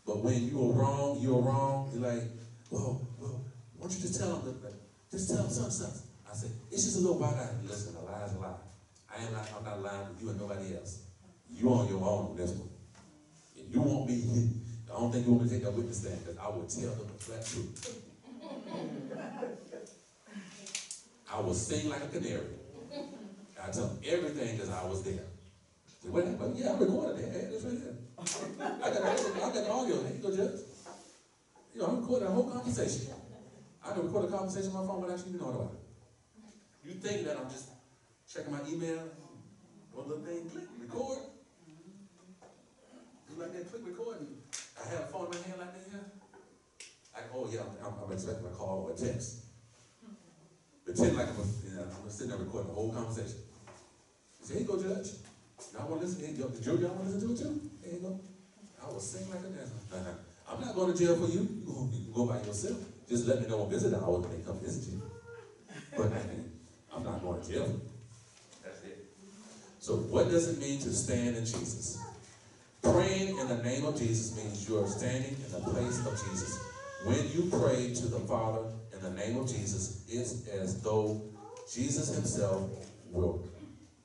[0.04, 1.90] but when you are wrong, you are wrong.
[1.92, 2.24] You're like,
[2.70, 3.44] well, well,
[3.76, 4.74] why don't you just tell them that,
[5.10, 6.02] just tell them something, something.
[6.30, 7.32] I said, it's just a little bit.
[7.64, 8.60] Listen, a lie is a lie.
[9.08, 11.04] I am not, I'm not lying with you and nobody else.
[11.50, 12.68] You on your own on this one.
[13.56, 14.50] If you want me,
[14.94, 16.90] I don't think you want me to take that witness stand because I will tell
[16.90, 18.02] them the flat truth.
[21.32, 22.44] I will sing like a canary.
[23.62, 25.24] I tell them everything because I was there.
[26.06, 27.32] Say, Wait, but yeah, I recorded it.
[27.32, 27.94] Hey, that's right there.
[28.82, 29.96] I got, I got the audio.
[30.02, 30.60] There you Judge.
[31.74, 33.12] You know, I recorded a whole conversation.
[33.84, 36.88] I can record a conversation on my phone without you even knowing about it.
[36.88, 37.70] You think that I'm just
[38.32, 39.02] checking my email,
[39.92, 41.18] one little thing, click, record.
[43.28, 44.28] You like that, click record, and
[44.78, 46.06] I had a phone in my hand like that here.
[47.14, 49.46] I, oh yeah, I'm, I'm, I'm expecting a call or a text.
[50.84, 51.36] Pretend like I'm,
[51.66, 53.42] you know, I'm sitting there recording the whole conversation.
[54.42, 55.10] Say, here you go, Judge.
[55.72, 56.36] Y'all want to listen?
[56.36, 57.70] Y'all, y'all want to listen to it too?
[57.82, 58.20] There you go.
[58.82, 59.74] I will sing like a dancer.
[60.48, 61.40] I'm not going to jail for you.
[61.40, 62.78] You can, you can go by yourself.
[63.08, 65.02] Just let me know on visit hours when they come visit you.
[65.96, 66.52] But I mean,
[66.94, 67.80] I'm not going to jail.
[68.62, 69.06] That's it.
[69.80, 71.98] So what does it mean to stand in Jesus?
[72.82, 76.60] Praying in the name of Jesus means you are standing in the place of Jesus.
[77.04, 81.20] When you pray to the Father in the name of Jesus, it's as though
[81.72, 82.70] Jesus himself
[83.10, 83.44] will,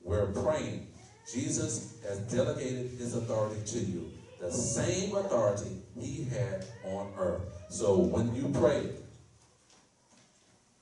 [0.02, 0.88] we're praying.
[1.30, 4.10] Jesus has delegated his authority to you.
[4.40, 7.42] The same authority he had on earth.
[7.68, 8.90] So when you pray,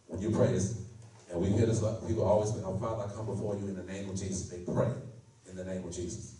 [0.07, 0.81] when you pray this,
[1.31, 3.85] and we hear this, people always say, oh, Father, I come before you in the
[3.85, 4.49] name of Jesus.
[4.49, 4.91] They pray
[5.49, 6.35] in the name of Jesus.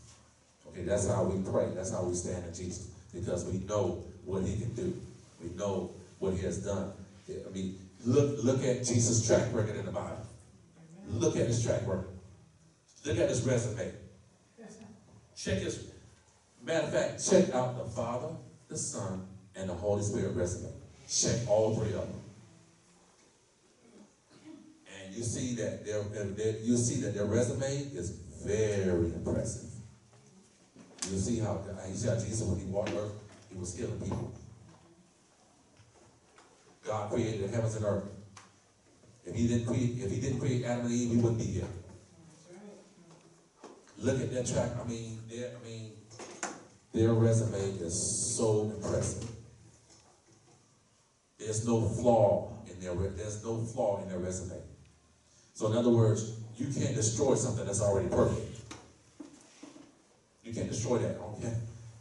[0.69, 1.69] Okay, that's how we pray.
[1.75, 2.91] That's how we stand in Jesus.
[3.13, 4.97] Because we know what he can do.
[5.43, 6.93] We know what he has done.
[7.29, 10.27] I mean, Look, look at Jesus' track record in the Bible.
[11.11, 12.09] Look at his track record.
[13.05, 13.93] Look at his resume.
[15.37, 15.87] Check his,
[16.63, 18.29] matter of fact, check out the Father,
[18.69, 19.27] the Son,
[19.57, 20.71] and the Holy Spirit resume.
[21.09, 22.21] Check all three of them.
[25.03, 28.11] And you see that their, their you see that their resume is
[28.45, 29.71] very impressive.
[31.11, 33.13] You see how uh, you see how Jesus when he walked earth,
[33.51, 34.33] he was healing people.
[36.87, 38.05] God created the heavens and earth.
[39.25, 41.69] If he didn't create, if he didn't create Adam and Eve, we wouldn't be here.
[44.01, 44.71] Look at their track.
[44.83, 45.93] I mean, their I mean,
[46.95, 49.29] their resume is so impressive.
[51.39, 54.57] There's no flaw in their there's no flaw in their resume.
[55.53, 58.59] So in other words, you can't destroy something that's already perfect.
[60.45, 61.19] You can't destroy that.
[61.37, 61.53] Okay,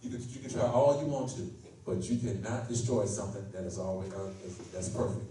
[0.01, 1.51] you can you can try all you want to,
[1.85, 4.29] but you cannot destroy something that is already uh,
[4.73, 5.25] that's perfect.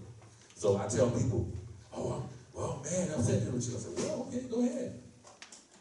[0.55, 1.51] So I tell people,
[1.97, 3.77] oh well, man, I'm upset with you.
[3.77, 5.08] I said, well, okay, go ahead.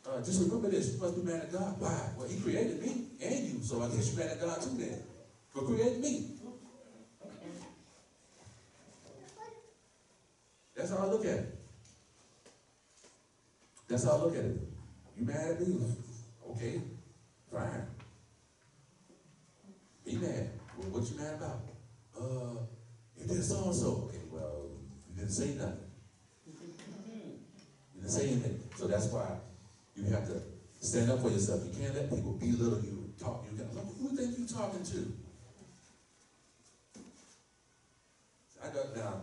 [0.07, 1.75] Uh, just remember this: you must be mad at God.
[1.79, 2.09] Why?
[2.17, 5.03] Well, He created me and you, so I guess you're mad at God too, then,
[5.49, 6.31] for creating me.
[10.75, 11.57] That's how I look at it.
[13.87, 14.61] That's how I look at it.
[15.17, 15.79] You mad at me?
[16.51, 16.81] Okay,
[17.51, 17.87] fine.
[20.05, 20.49] Be mad.
[20.77, 21.61] Well, what you mad about?
[22.15, 22.59] Uh,
[23.17, 24.07] you did so and so.
[24.07, 24.69] Okay, well,
[25.09, 25.79] you didn't say nothing.
[26.45, 28.61] You didn't say anything.
[28.75, 29.37] So that's why
[29.97, 30.41] you have to
[30.79, 31.61] stand up for yourself.
[31.65, 33.57] You can't let people belittle you, talk you.
[33.57, 35.13] Got, who think you talking to?
[38.63, 39.21] I got now.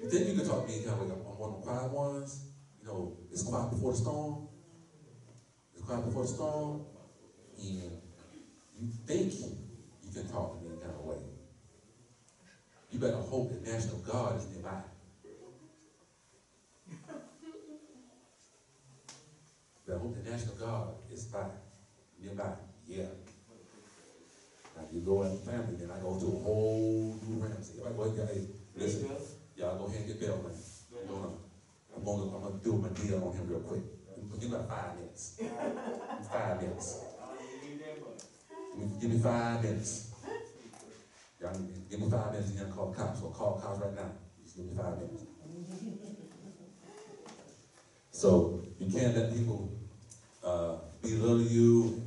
[0.00, 1.90] You think you can talk to me kind of like I'm one of the quiet
[1.92, 2.44] ones?
[2.80, 4.48] You know, it's quiet before the storm.
[5.74, 6.82] It's quiet before the storm.
[7.58, 8.00] And
[8.80, 11.16] you think you can talk to me in kind of way.
[12.90, 14.82] You better hope that National Guard is nearby.
[19.86, 21.44] But I hope the National Guard is by,
[22.20, 22.54] nearby.
[22.86, 23.04] Yeah.
[24.76, 27.80] Now you go as a family, then I go to a whole new Ramsey.
[27.80, 29.10] If I go, hey, listen,
[29.56, 30.54] y'all go ahead and get Bell man.
[31.94, 33.82] I'm gonna, I'm gonna do my deal on him real quick.
[34.40, 35.36] Give me about five minutes.
[36.30, 36.98] Five minutes.
[39.00, 40.10] Give me five minutes.
[41.40, 41.52] Y'all
[41.90, 43.20] give me five minutes and you're gonna call the cops.
[43.20, 44.10] So call the cops right now.
[44.42, 45.22] Just give me five minutes.
[48.22, 49.68] So you can't let people
[50.44, 52.06] uh, belittle you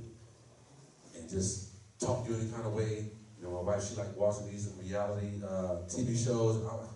[1.13, 3.07] and just talk to you any kind of way.
[3.37, 6.63] You know, my wife, she like watching these reality uh, TV shows.
[6.65, 6.87] I,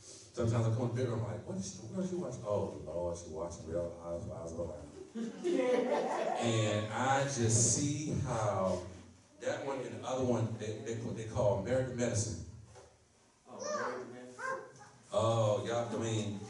[0.00, 2.40] sometimes I come to bed I'm like, what is she, what is she watching?
[2.46, 6.40] Oh, Lord, she watching Real Housewives of Atlanta.
[6.40, 8.78] and I just see how
[9.42, 12.46] that one and the other one, they, they, they call Married to Medicine.
[15.12, 16.40] Oh, y'all, I mean,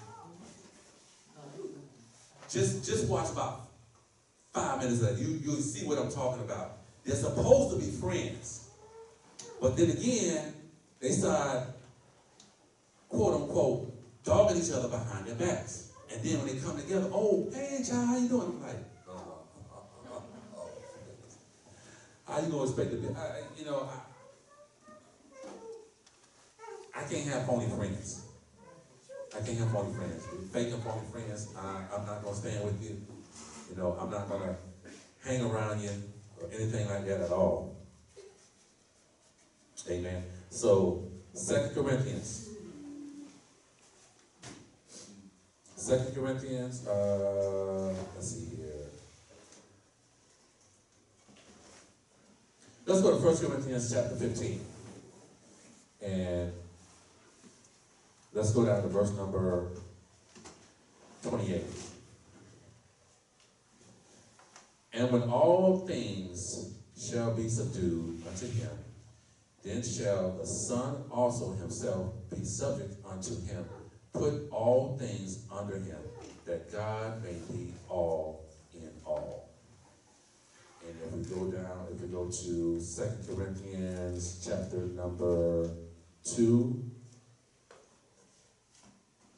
[2.54, 3.68] just just watch about
[4.52, 5.18] five minutes that.
[5.18, 6.78] You you'll see what I'm talking about.
[7.04, 8.70] They're supposed to be friends.
[9.60, 10.54] But then again,
[11.00, 11.64] they start
[13.08, 13.92] quote unquote
[14.24, 15.90] dogging each other behind their backs.
[16.12, 18.46] And then when they come together, oh, hey child, how you doing?
[18.46, 18.76] I'm like,
[22.28, 23.08] how you gonna expect to be?
[23.08, 23.88] I, you know,
[26.94, 28.20] I, I can't have phony friends.
[29.34, 30.24] I can't have phony friends.
[30.26, 33.02] If you fake and phony friends, I, I'm not gonna stand with you.
[33.70, 34.56] You know, I'm not gonna
[35.24, 35.90] hang around you
[36.40, 37.76] or anything like that at all.
[39.90, 40.22] Amen.
[40.50, 42.48] So, Second Corinthians.
[45.76, 48.86] Second Corinthians, uh, let's see here.
[52.86, 54.73] Let's go to First Corinthians chapter 15.
[58.44, 59.70] Let's go down to verse number
[61.22, 61.64] 28.
[64.92, 68.68] And when all things shall be subdued unto him,
[69.64, 73.64] then shall the Son also himself be subject unto him.
[74.12, 75.96] Put all things under him,
[76.44, 79.48] that God may be all in all.
[80.86, 85.70] And if we go down, if we go to Second Corinthians chapter number
[86.36, 86.90] 2,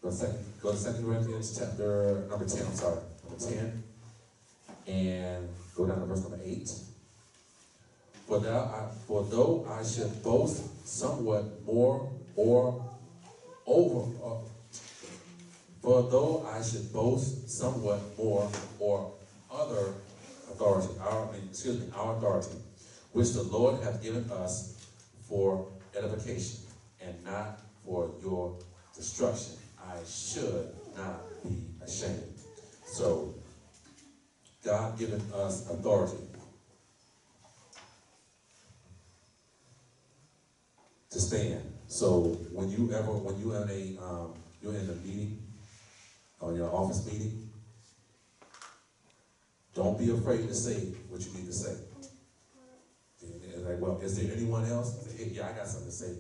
[0.07, 3.83] go to Second, go to Second Corinthians chapter number 10, I'm sorry, number 10,
[4.87, 6.71] and go down to verse number 8.
[8.29, 12.85] For, I, for though I should boast somewhat more or
[13.67, 14.79] over, uh,
[15.83, 18.49] for though I should boast somewhat more
[18.79, 19.13] or
[19.53, 19.93] other
[20.53, 22.57] authority, our, excuse me, our authority,
[23.13, 24.87] which the Lord hath given us
[25.29, 26.61] for edification
[27.01, 28.57] and not for your
[28.95, 29.57] destruction.
[29.87, 32.41] I should not be ashamed.
[32.87, 33.35] So,
[34.65, 36.25] God given us authority
[41.11, 41.63] to stand.
[41.87, 45.43] So when you ever, when you in a, um, you're in a meeting,
[46.41, 47.49] or your office meeting,
[49.75, 51.77] don't be afraid to say what you need to say.
[53.23, 55.07] And like, well, is there anyone else?
[55.07, 56.17] Say, hey, yeah, I got something to say.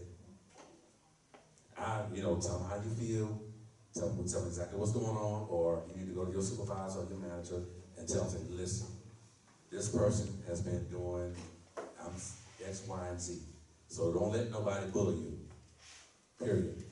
[1.78, 3.40] I, you know, tell them how you feel,
[3.96, 7.00] tell them, tell exactly what's going on, or you need to go to your supervisor
[7.00, 7.62] or your manager
[7.98, 8.88] and tell them, listen,
[9.70, 11.34] this person has been doing
[12.00, 12.12] um,
[12.64, 13.40] X, Y, and Z.
[13.88, 15.38] So don't let nobody bully you.
[16.38, 16.82] Period.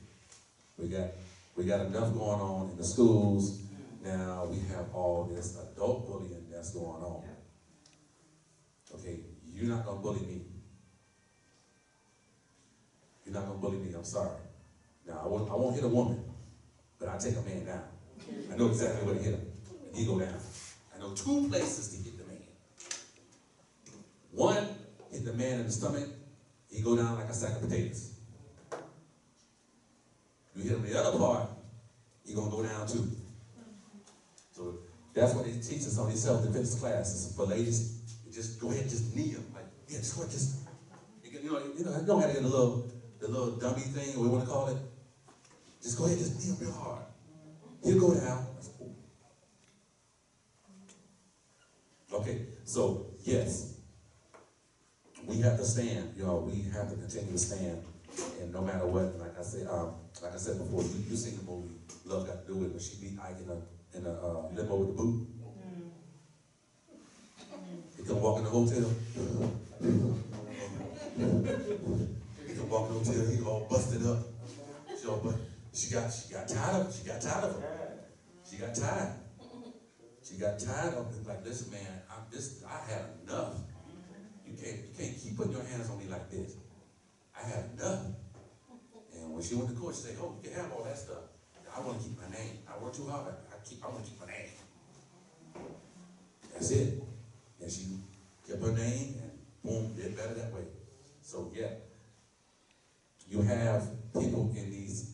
[0.78, 1.08] We got
[1.56, 3.60] we got enough going on in the schools.
[4.02, 7.24] Now we have all this adult bullying that's going on.
[8.94, 10.42] Okay, you're not gonna bully me.
[13.24, 13.94] You're not gonna bully me.
[13.94, 14.38] I'm sorry.
[15.06, 16.24] Now I won't, I won't hit a woman,
[17.04, 17.82] but I take a man down.
[18.50, 19.46] I know exactly where to hit him.
[19.88, 20.34] And he go down.
[20.94, 22.42] I know two places to hit the man.
[24.32, 24.68] One,
[25.12, 26.08] hit the man in the stomach.
[26.70, 28.12] He go down like a sack of potatoes.
[30.56, 31.50] You hit him the other part,
[32.24, 33.06] he gonna go down too.
[34.52, 34.78] So
[35.12, 38.00] that's what they teach us on these self-defense classes for ladies.
[38.32, 39.44] Just go ahead and just knee him.
[39.54, 40.56] Like, yeah, just ahead, just
[41.22, 42.90] you know, you know, you don't have to get the little
[43.20, 44.76] the little dummy thing, or we want to call it.
[45.84, 47.02] Just go ahead, just knee him real hard.
[47.84, 48.46] He'll go down.
[52.10, 53.74] Okay, so yes,
[55.26, 56.14] we have to stand.
[56.16, 56.40] y'all.
[56.40, 57.84] we have to continue to stand,
[58.40, 61.36] and no matter what, like I said, um, like I said before, you you seen
[61.36, 61.74] the movie
[62.06, 63.60] Love Got to Do It when she beat Ike in a
[63.98, 65.26] in a uh, limo with the boot.
[67.98, 68.90] He come walk in the hotel.
[72.46, 73.26] He come walk in the hotel.
[73.26, 74.18] He all busted up.
[74.98, 75.34] She all but
[75.74, 77.62] she got she got tired of she got tired of him.
[78.48, 79.12] She got tired.
[80.22, 81.26] She got tired of him.
[81.26, 82.62] Like, listen, man, I'm this.
[82.64, 83.54] I had enough.
[84.46, 86.54] You can't you can't keep putting your hands on me like this.
[87.36, 88.06] I had enough.
[89.12, 91.24] And when she went to court, she said, "Oh, you can have all that stuff.
[91.76, 92.58] I want to keep my name.
[92.70, 93.34] I work too hard.
[93.50, 93.84] I keep.
[93.84, 94.50] I want to keep my name."
[96.52, 97.02] That's it.
[97.60, 97.98] And she
[98.46, 99.32] kept her name, and
[99.64, 100.62] boom, did better that way.
[101.20, 101.70] So yeah,
[103.28, 105.13] you have people in these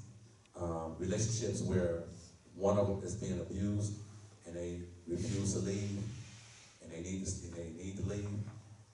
[0.61, 2.05] um, relationships where
[2.55, 3.95] one of them is being abused,
[4.47, 5.99] and they refuse to leave,
[6.83, 8.29] and they need to, they need to leave,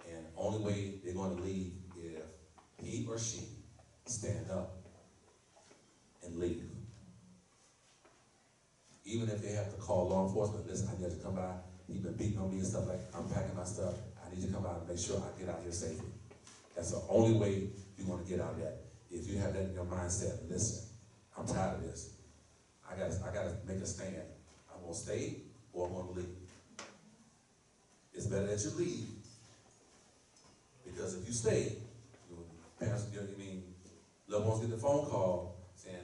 [0.09, 2.23] and only way they're going to leave if
[2.83, 3.41] he or she
[4.05, 4.77] stand up
[6.25, 6.63] and leave.
[9.05, 11.53] Even if they have to call law enforcement, listen, I need to come by.
[11.87, 13.95] He's been beating on me and stuff like I'm packing my stuff.
[14.25, 16.09] I need to come out and make sure I get out here safely.
[16.75, 18.81] That's the only way you're going to get out of that.
[19.11, 20.85] If you have that in your mindset, listen,
[21.39, 22.11] I'm tired of this.
[22.91, 24.17] I got I got to make a stand.
[24.73, 25.37] I'm to stay
[25.73, 26.29] or I'm to leave.
[28.15, 29.09] It's better that you leave
[30.85, 31.77] because if you stay,
[32.31, 32.39] your
[32.79, 33.63] parents, you know, I mean,
[34.29, 35.97] loved ones get the phone call saying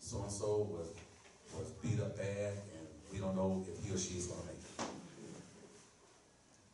[0.00, 0.88] so and so was
[1.56, 4.56] was beat up bad, and we don't know if he or she is to make
[4.56, 4.86] it.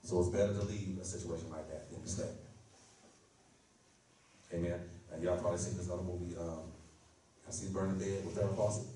[0.02, 2.30] So it's better to leave a situation like that than to stay.
[4.54, 4.80] Amen.
[5.12, 6.70] And y'all probably seen this other movie, um,
[7.47, 8.86] I seen Burning Bed with Farrah Fawcett.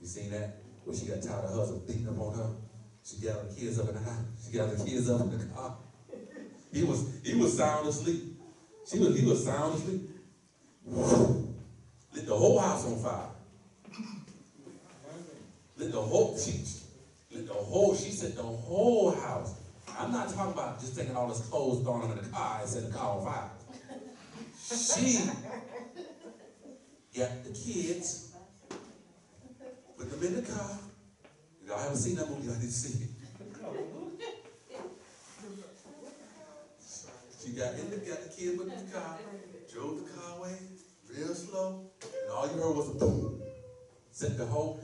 [0.00, 0.58] You seen that?
[0.84, 2.50] Where she got tired of her husband beating up on her.
[3.04, 4.24] She got the kids up in the house.
[4.44, 5.76] She got the kids up in the car.
[6.72, 8.22] He was he was sound asleep.
[8.90, 10.10] She was he was sound asleep.
[12.14, 13.28] Lit the whole house on fire.
[15.76, 16.60] Lit the whole she
[17.30, 19.54] lit the whole she said the whole house.
[19.98, 22.68] I'm not talking about just taking all his clothes, throwing them in the car and
[22.68, 23.50] setting the car on fire.
[24.68, 25.30] She
[27.16, 28.32] got the kids,
[29.98, 30.78] put them in the car.
[31.66, 33.10] Y'all haven't seen that movie, I didn't see it.
[37.44, 39.18] She got in the got the put in the car,
[39.72, 40.56] drove the car away,
[41.10, 43.42] real slow, and all you heard was a boom.
[44.10, 44.80] Set the whole.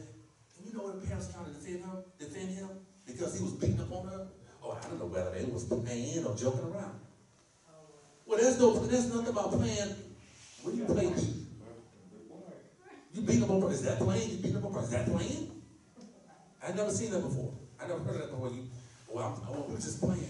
[0.57, 1.91] And you know what the parents trying to defend him?
[2.19, 2.69] Defend him
[3.07, 4.27] because he was beating up on her.
[4.63, 6.99] Oh, I don't know whether they was playing or joking around.
[8.27, 9.95] Well, there's no, there's nothing about playing.
[10.63, 11.07] When you play
[13.19, 13.63] you beat up on.
[13.73, 14.31] Is that playing?
[14.31, 14.85] You beat up on.
[14.85, 15.51] Is that playing?
[16.63, 17.53] I never seen that before.
[17.81, 18.49] I never heard that before.
[18.49, 18.69] You,
[19.09, 20.29] well, I'm, oh, we're just playing.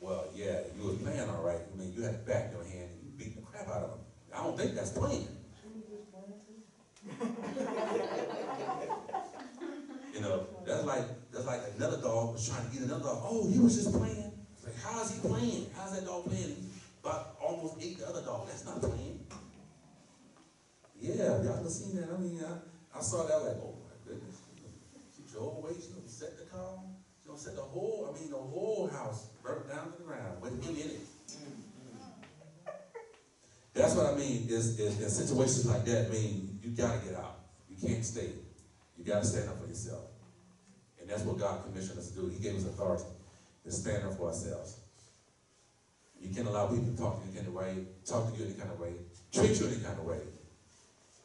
[0.00, 1.60] Well, yeah, you was playing all right.
[1.60, 3.90] I mean, you had the back your hand and you beat the crap out of
[3.90, 3.98] him.
[4.34, 5.28] I don't think that's playing.
[10.14, 13.22] you know, that's like that's like another dog was trying to get another dog.
[13.22, 14.32] Oh, he was just playing.
[14.56, 15.66] It's like, how's he playing?
[15.76, 16.56] How's that dog playing?
[17.02, 18.48] But almost ate the other dog.
[18.48, 19.19] That's not playing.
[21.00, 22.10] Yeah, y'all have seen that.
[22.12, 24.36] I mean, I, I saw that like, oh my goodness.
[25.16, 26.78] She drove away, she set the car,
[27.20, 30.42] she gonna set the whole, I mean, the whole house burnt down to the ground
[30.42, 31.00] with him in it.
[31.00, 32.70] Mm-hmm.
[33.72, 37.14] That's what I mean, is, is in situations like that, I mean, you gotta get
[37.14, 37.38] out.
[37.70, 38.32] You can't stay.
[38.98, 40.04] You gotta stand up for yourself.
[41.00, 42.28] And that's what God commissioned us to do.
[42.28, 43.04] He gave us authority
[43.64, 44.76] to stand up for ourselves.
[46.20, 48.44] You can't allow people to talk to you any kind of way, talk to you
[48.44, 48.92] any kind of way,
[49.32, 50.18] treat you any kind of way.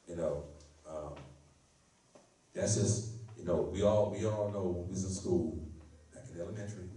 [0.07, 0.43] You know,
[0.87, 1.15] um,
[2.53, 5.67] that's just, you know, we all we all know when we was in school,
[6.13, 6.89] back in elementary,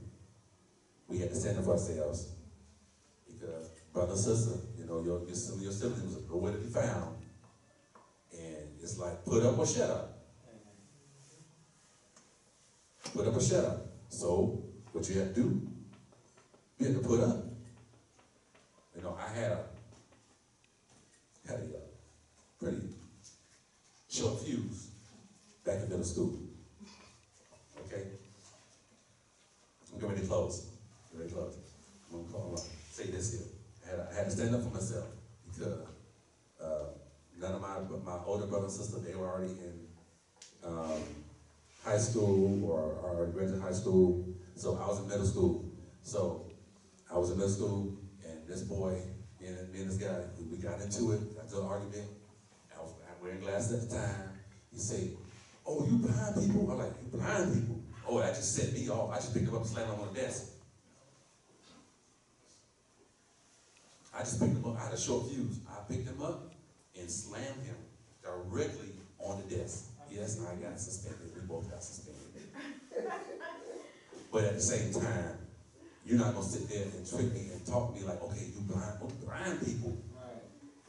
[1.09, 2.32] we had to stand up for ourselves.
[3.26, 6.59] Because brother and sister, you know, your your, some of your siblings was nowhere to
[6.59, 7.16] be found.
[8.32, 10.18] And it's like put up or shut up.
[13.14, 13.86] Put up or shut up.
[14.11, 15.68] So what you have to do,
[16.78, 17.44] you have to put up.
[18.94, 19.64] You know, I had a
[21.48, 22.82] had a pretty
[24.18, 24.88] short fuse
[25.64, 26.36] back in middle school.
[27.86, 28.02] Okay?
[29.92, 30.66] I'm getting ready to close.
[31.12, 31.56] Get ready to close.
[32.10, 32.60] I'm gonna call, uh,
[32.90, 33.46] say this here.
[33.86, 35.06] I had, I had to stand up for myself
[35.46, 35.86] because
[36.60, 36.84] uh,
[37.40, 39.86] none of my my older brother and sister they were already in
[40.64, 41.00] um,
[41.84, 44.26] high school or, or graduated high school.
[44.56, 45.70] So I was in middle school.
[46.02, 46.50] So
[47.12, 47.96] I was in middle school,
[48.26, 49.00] and this boy,
[49.40, 52.08] me and, me and this guy, we, we got into it, got into an argument.
[53.28, 54.30] I was wearing glasses at the time.
[54.72, 55.16] He said,
[55.66, 59.10] "Oh, you blind people?" I'm like, "You blind people?" Oh, that just set me off.
[59.10, 60.44] I just picked him up and slammed him on the desk.
[64.14, 64.76] I just picked him up.
[64.76, 65.60] I had a short fuse.
[65.68, 66.54] I picked him up
[66.98, 67.76] and slammed him
[68.22, 69.90] directly on the desk.
[70.10, 71.32] Yes, I got suspended.
[71.34, 72.48] We both got suspended.
[74.32, 75.38] but at the same time,
[76.06, 78.60] you're not gonna sit there and trick me and talk to me like, okay, you
[78.62, 79.98] blind, oh, blind people.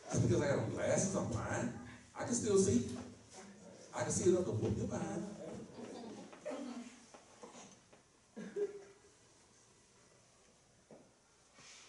[0.10, 1.74] Just because I got on glasses, I'm blind.
[2.20, 2.86] I can still see.
[3.96, 5.26] I can see enough to whoop your behind.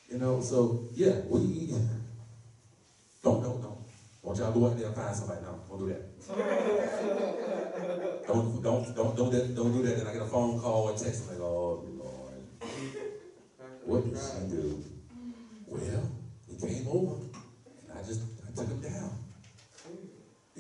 [0.08, 1.74] You know, so yeah, we
[3.22, 3.76] don't, don't, don't.
[4.22, 5.40] Don't y'all go out there and find somebody.
[5.42, 6.02] No, don't do that.
[8.26, 9.96] don't, don't, don't, don't, that, don't do that.
[9.98, 11.22] Then I get a phone call or text.
[11.22, 12.34] I'm like, oh Lord,
[13.84, 14.84] what did she do?
[15.66, 16.10] Well,
[16.48, 17.14] he came over,
[17.88, 19.29] and I just, I took him down.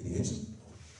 [0.04, 0.24] You?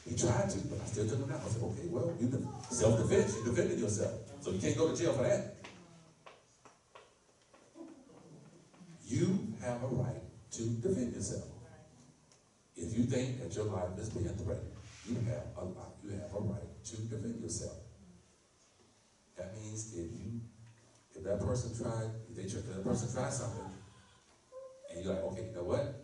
[0.09, 1.41] He tried to, but I still took him out.
[1.45, 3.37] I said, okay, well, you self-defense.
[3.37, 5.57] You defended yourself, so you can't go to jail for that.
[9.07, 10.23] You have a right
[10.53, 11.45] to defend yourself.
[12.77, 14.73] If you think that your life is being threatened,
[15.07, 17.77] you have a right, you have a right to defend yourself.
[19.37, 20.41] That means if you,
[21.15, 23.65] if that person tried, if they if that person tried something,
[24.91, 26.00] and you're like, okay, you know what?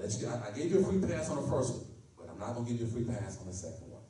[0.00, 1.84] I let you, I, I gave you a free pass on the first one,
[2.16, 4.02] but I'm not gonna give you a free pass on the second one.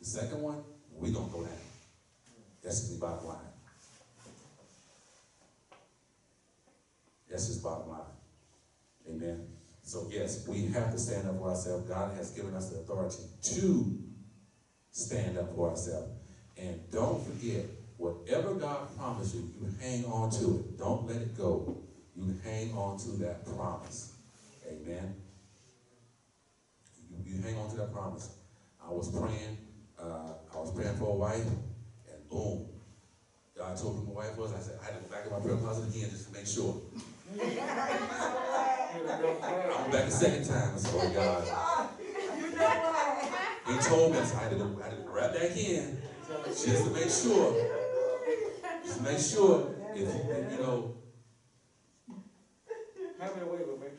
[0.00, 0.62] The second one,
[0.92, 1.52] we gonna go down.
[2.62, 3.38] That's the bottom line.
[7.30, 8.00] That's just bottom line.
[9.08, 9.46] Amen.
[9.82, 11.88] So yes, we have to stand up for ourselves.
[11.88, 13.98] God has given us the authority to
[14.90, 16.10] stand up for ourselves.
[16.56, 17.66] And don't forget,
[17.98, 20.78] whatever God promised you, you hang on to it.
[20.78, 21.82] Don't let it go.
[22.16, 24.13] You hang on to that promise.
[24.66, 25.14] Amen.
[27.10, 28.30] You, you hang on to that promise.
[28.82, 29.58] I was praying,
[29.98, 31.46] uh, I was praying for a wife,
[32.10, 32.66] and boom.
[33.56, 35.38] God told me my wife was, I said, I had to go back in my
[35.38, 36.80] prayer closet again just to make sure.
[37.40, 37.42] I
[39.80, 40.72] went back a second time.
[40.74, 41.44] I said, oh God.
[43.66, 45.98] He told me, so I had to go, I had to go right back in
[46.46, 47.54] just to make sure.
[48.82, 50.94] Just to make sure if you know.
[53.20, 53.93] Have it away, but make sure.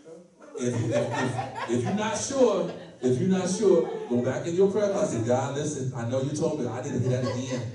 [0.58, 4.92] If, if, if, you're not sure, if you're not sure, go back in your prayer
[4.92, 5.26] closet.
[5.26, 7.72] God, listen, I know you told me I need to hear that again.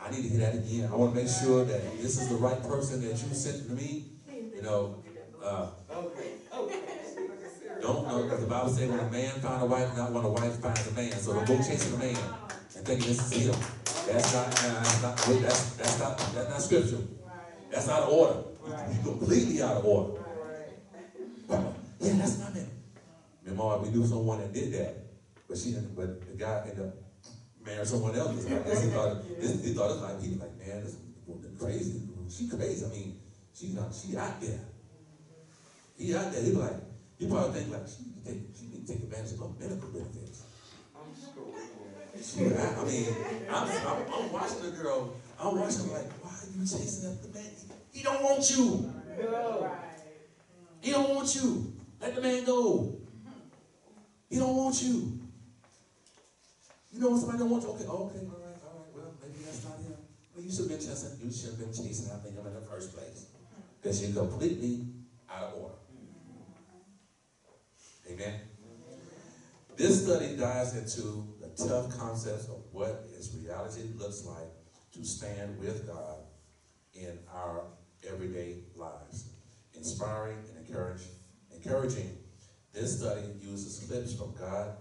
[0.00, 0.88] I need to hear that again.
[0.90, 3.72] I want to make sure that this is the right person that you sent to
[3.72, 4.06] me.
[4.28, 5.02] You know,
[5.44, 5.68] uh,
[7.80, 10.28] don't know because the Bible says when a man find a wife, not when a
[10.28, 11.12] wife finds a man.
[11.12, 12.16] So don't go chasing a man
[12.76, 13.54] and thinking this is him.
[14.12, 16.98] That's not, that's not that's that's not that's not scripture.
[17.70, 18.42] That's of order.
[18.66, 20.17] You're completely out of order.
[22.00, 22.68] Yeah, that's not it.
[23.44, 24.96] Remember, we knew someone that did that,
[25.48, 26.94] but she, but the guy ended up
[27.64, 28.46] marrying someone else.
[28.46, 30.96] I guess he thought, this, he thought it was like he was like, man, this
[31.26, 32.02] woman crazy.
[32.28, 32.84] She crazy.
[32.84, 33.18] I mean,
[33.54, 34.60] she's not, she out there.
[35.96, 36.42] He out there.
[36.42, 36.72] He like,
[37.18, 40.42] he probably think like she can take, she can take advantage of her medical benefits.
[40.94, 41.54] I'm school.
[42.20, 43.06] She, I, I mean,
[43.50, 45.14] I'm, I'm, I'm watching the girl.
[45.40, 47.50] I'm watching like, why are you chasing after the man?
[47.92, 48.92] He don't want you.
[49.18, 49.70] No.
[50.80, 51.72] He don't want you.
[52.00, 52.96] Let the man go.
[54.30, 55.20] He don't want you.
[56.92, 59.14] You know when somebody don't want you, okay, oh, okay, all right, all right, well,
[59.22, 59.94] maybe that's not him.
[60.34, 62.60] Well, you should have been chasing, you should have been chasing after him in the
[62.60, 63.26] first place.
[63.80, 64.86] Because you're completely
[65.30, 65.74] out of order.
[68.10, 68.40] Amen.
[69.76, 74.48] This study dives into the tough concepts of what its reality looks like
[74.94, 76.18] to stand with God
[76.94, 77.62] in our
[78.08, 79.28] everyday lives.
[79.74, 81.02] Inspiring and encourage,
[81.62, 82.16] encouraging,
[82.72, 84.76] this study uses clips from God,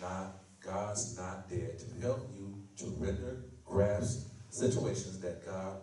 [0.00, 5.80] not God's not dead, to help you to render grasp situations that God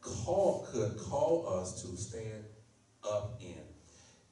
[0.00, 2.44] call could call us to stand
[3.04, 3.62] up in.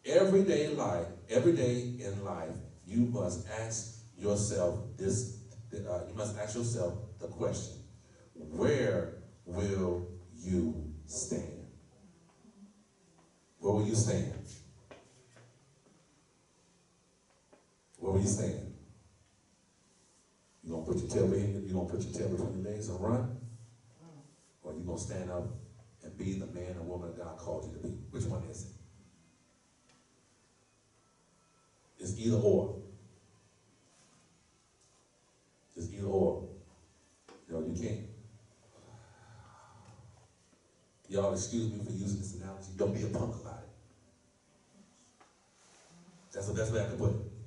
[0.05, 2.55] Everyday life, every day in life,
[2.87, 5.39] you must ask yourself this.
[5.73, 7.75] Uh, you must ask yourself the question:
[8.35, 11.67] Where will you stand?
[13.59, 14.35] Where will you stand?
[18.01, 18.75] Where will you stand?
[20.65, 23.01] You gonna put your tail between you gonna put your tail between your legs and
[23.01, 23.37] run,
[24.63, 25.45] or you gonna stand up
[26.03, 27.95] and be the man or woman that God called you to be?
[28.11, 28.71] Which one is it?
[32.03, 32.77] It's either or.
[35.77, 36.49] It's either or.
[37.51, 38.07] Know, you can't.
[41.09, 42.71] Y'all excuse me for using this analogy.
[42.77, 43.69] Don't be a punk about it.
[46.33, 47.40] That's the best way I can put it.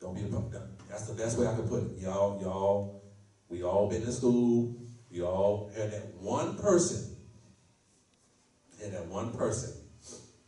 [0.00, 0.54] Don't be a punk.
[0.88, 1.98] That's the best way I can put it.
[1.98, 3.02] Y'all, y'all,
[3.48, 4.76] we all been to school.
[5.10, 7.16] We all had that one person.
[8.80, 9.72] Had that one person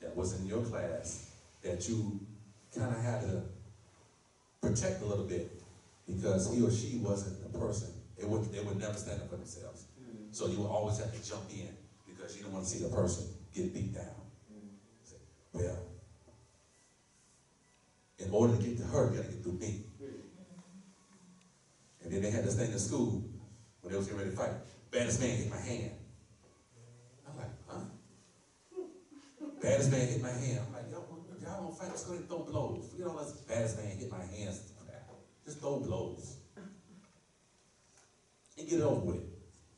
[0.00, 1.30] that was in your class
[1.62, 2.20] that you
[2.76, 3.42] kind of had to
[4.62, 5.50] protect a little bit
[6.06, 7.88] because he or she wasn't the person.
[8.18, 9.86] They would, they would never stand up for themselves.
[10.00, 10.32] Mm-hmm.
[10.32, 11.68] So you would always have to jump in
[12.06, 14.04] because you don't want to see the person get beat down.
[15.02, 15.16] Say,
[15.52, 15.76] well,
[18.20, 19.84] in order to get to her, you got to get through me.
[22.02, 23.24] And then they had this thing in school
[23.80, 24.50] when they was getting ready to fight.
[24.90, 25.92] Baddest man hit my hand.
[27.28, 27.84] I'm like, huh?
[29.62, 30.60] Baddest man hit my hand.
[30.66, 31.06] I'm like, y'all,
[31.42, 32.94] y'all don't fight, let's go ahead and throw blows.
[32.98, 34.72] You know, let's baddest man hit my hands.
[35.44, 36.36] Just throw blows.
[38.58, 39.22] And get it over with.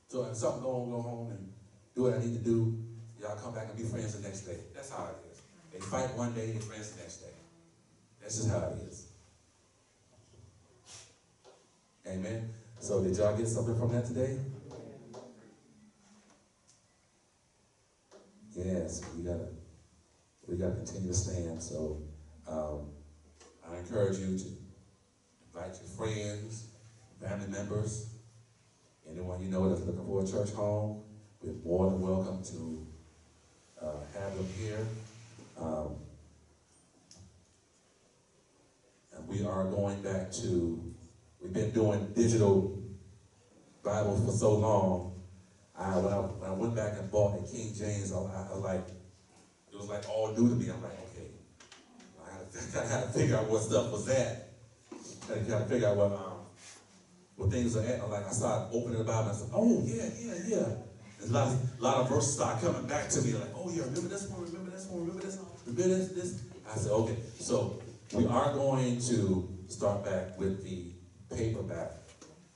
[0.08, 1.52] So if something go on, go home and
[1.94, 2.78] do what I need to do.
[3.20, 4.58] Y'all come back and be friends the next day.
[4.74, 5.40] That's how it is.
[5.72, 7.32] They fight one day, they're friends the next day.
[8.22, 9.08] That's just how it is.
[12.06, 12.50] Amen.
[12.78, 14.38] So did y'all get something from that today?
[18.54, 19.48] Yes, we gotta
[20.46, 21.60] we gotta continue to stand.
[21.62, 22.02] So
[22.46, 22.90] um,
[23.68, 24.46] I encourage you to
[25.46, 26.66] invite your friends,
[27.20, 28.08] family members,
[29.10, 31.02] anyone you know that's looking for a church home.
[31.42, 32.86] We're more than welcome to
[33.80, 34.86] uh, have them here.
[35.58, 35.96] Um,
[39.11, 40.94] and we are going back to,
[41.40, 42.82] we've been doing digital
[43.82, 45.22] Bibles for so long.
[45.76, 48.62] I, when, I, when I went back and bought the King James, I, I, was
[48.62, 48.88] like,
[49.72, 50.68] it was like all new to me.
[50.70, 51.30] I'm like, okay,
[52.22, 54.50] I to figure out what stuff was that.
[54.92, 56.46] I to figure out what, um,
[57.36, 58.02] what things are at.
[58.02, 60.66] I'm like, I started opening the Bible and I said, oh, yeah, yeah, yeah.
[61.22, 63.70] And a lot, of, a lot of verses start coming back to me, like, oh,
[63.70, 66.42] yeah, remember this one, remember this one, remember this, one, remember this, this.
[66.70, 67.16] I said, okay.
[67.38, 67.81] So
[68.12, 70.92] we are going to start back with the
[71.34, 71.92] paperback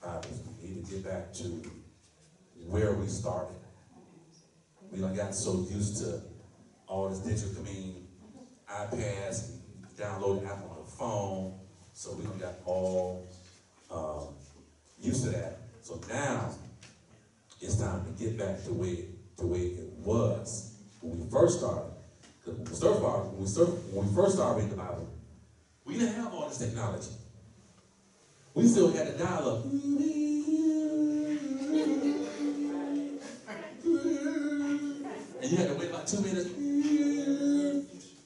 [0.03, 0.43] Bibles.
[0.63, 1.45] We need to get back to
[2.67, 3.57] where we started.
[4.91, 6.21] We got so used to
[6.87, 8.07] all this digital, I mean,
[8.71, 9.53] iPads,
[9.97, 11.59] download the app on the phone.
[11.95, 13.27] So we got all
[13.91, 14.35] um,
[15.01, 15.59] used to that.
[15.81, 16.51] So now
[17.63, 18.97] it's time to get back to where
[19.39, 21.93] the way it was when we first started.
[22.45, 25.16] Because when we started, when we first started reading the Bible,
[25.87, 27.11] we didn't have all this technology.
[28.55, 29.65] We still had to dial up.
[35.43, 36.49] And you had to wait about two minutes.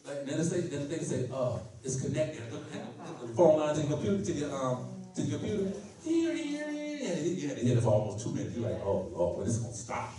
[0.07, 2.43] Like, then they say, then they say, uh, it's connected.
[2.51, 5.73] The phone line to the computer, to the um, to the computer.
[6.07, 8.57] And you had to hit it for almost two minutes.
[8.57, 10.12] You're like, oh Lord, when is this gonna stop?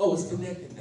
[0.00, 0.77] Oh, it's connected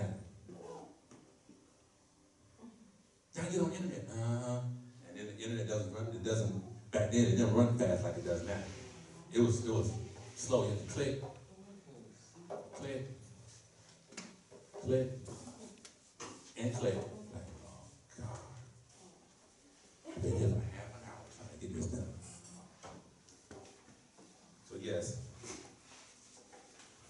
[3.48, 4.04] Now get on the internet.
[4.12, 4.60] Uh-huh.
[5.08, 8.18] And then the internet doesn't run, it doesn't, back then it didn't run fast like
[8.18, 8.58] it does now.
[9.32, 9.92] It was, it was
[10.36, 10.64] slow.
[10.64, 11.24] You had to click,
[12.74, 13.08] click,
[14.82, 15.12] click,
[16.58, 16.96] and click.
[16.96, 17.04] Like,
[17.64, 17.88] oh
[18.18, 18.40] God.
[20.22, 22.14] Been here for half an hour trying to get this done.
[24.70, 25.22] So yes,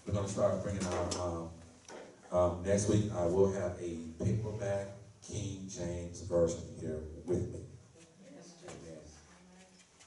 [0.06, 1.50] we're gonna start bringing our, um,
[2.30, 4.97] um, next week, I will have a paperback
[5.28, 7.60] King James version here with me.
[8.64, 8.98] Amen.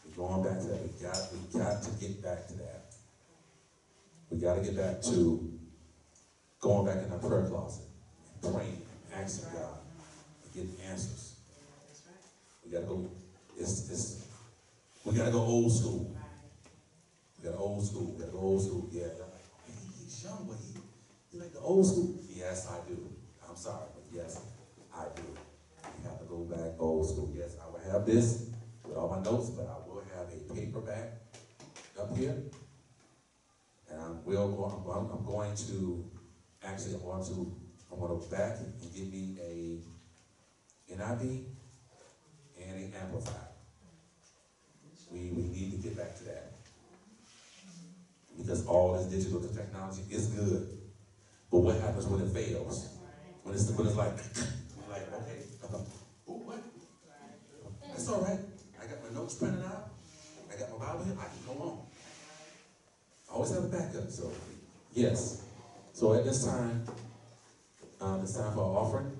[0.06, 0.82] We're going back to that.
[0.82, 2.82] We got, we got to get back to that.
[4.32, 5.60] We gotta get back to
[6.62, 7.84] going back in our prayer closet
[8.42, 8.82] and praying,
[9.14, 9.80] asking God,
[10.44, 11.36] and getting answers.
[12.66, 13.12] We gotta go,
[13.60, 14.26] it's, it's,
[15.04, 16.16] we gotta go old school.
[17.38, 19.08] We got old school, we gotta go old school, yeah.
[20.00, 20.80] He's young, but he,
[21.30, 22.16] he like the old school.
[22.30, 22.98] Yes, I do.
[23.50, 24.40] I'm sorry, but yes,
[25.02, 25.24] I do.
[25.98, 27.32] We have to go back old school.
[27.36, 28.50] Yes, I will have this
[28.88, 31.14] with all my notes, but I will have a paperback
[32.00, 32.36] up here.
[33.90, 36.06] And I will go, I'm, going- I'm going to,
[36.64, 37.58] actually, I'm going to,
[37.92, 41.46] I'm going to back and give me a NIV
[42.60, 43.48] and an amplifier.
[45.12, 46.54] We, we need to get back to that.
[48.38, 50.78] Because all this digital technology is good.
[51.52, 52.88] But what happens when it fails?
[53.44, 54.14] When it's, when it's like,
[54.92, 55.40] like, okay,
[55.74, 56.62] oh, what?
[57.88, 58.40] That's all right.
[58.82, 59.90] I got my notes printed out.
[60.52, 61.16] I got my Bible here.
[61.20, 61.80] I can go on.
[63.30, 64.32] I always have a backup, so,
[64.94, 65.44] yes.
[65.94, 66.84] So at this time,
[68.02, 69.12] um, it's time for our offering.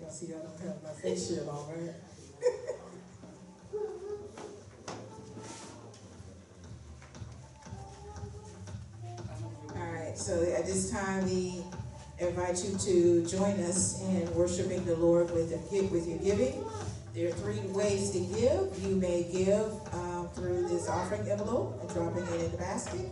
[0.00, 1.94] Y'all see, I don't have my face shield on, right?
[9.76, 11.62] All right, so at this time, we
[12.58, 15.50] invite you to join us in worshiping the Lord with,
[15.90, 16.64] with your giving.
[17.14, 18.84] There are three ways to give.
[18.86, 23.08] You may give um, through this offering envelope and dropping it in the basket,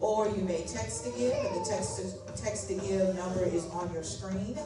[0.00, 3.66] or you may text to give, and the text to, text to give number is
[3.66, 4.58] on your screen.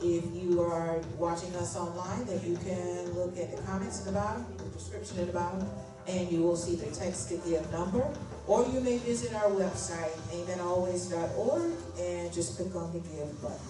[0.00, 4.12] If you are watching us online, then you can look at the comments at the
[4.12, 5.66] bottom, the description at the bottom,
[6.06, 8.06] and you will see the text to give number.
[8.48, 11.70] Or you may visit our website, amenalways.org,
[12.00, 13.60] and just click on the give button.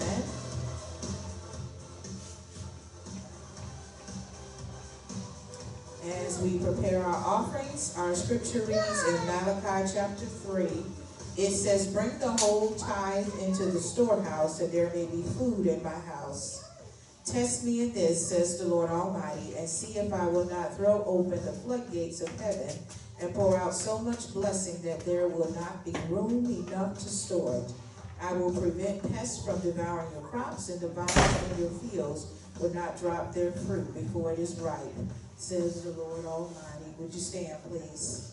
[0.00, 0.22] Amen.
[6.26, 10.68] As we prepare our offerings, our scripture reads in Malachi chapter 3.
[11.36, 15.82] It says, Bring the whole tithe into the storehouse, that there may be food in
[15.82, 16.64] my house.
[17.26, 21.04] Test me in this, says the Lord Almighty, and see if I will not throw
[21.04, 22.74] open the floodgates of heaven
[23.20, 27.64] and pour out so much blessing that there will not be room enough to store
[27.64, 27.72] it.
[28.20, 32.26] I will prevent pests from devouring your crops, and the vines in your fields
[32.60, 34.80] will not drop their fruit before it is ripe,
[35.36, 36.94] says the Lord Almighty.
[36.98, 38.30] Would you stand, please?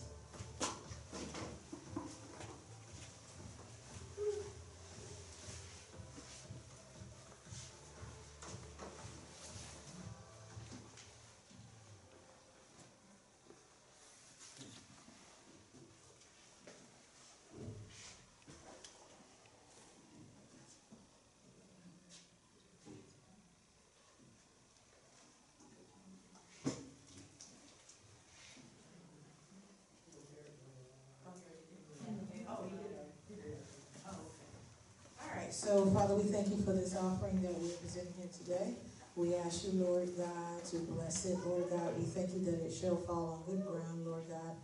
[35.22, 38.74] All right, so Father, we thank you for this offering that we're presenting here today.
[39.14, 41.96] We ask you, Lord God, to bless it, Lord God.
[41.96, 44.56] We thank you that it shall fall on good ground, Lord God.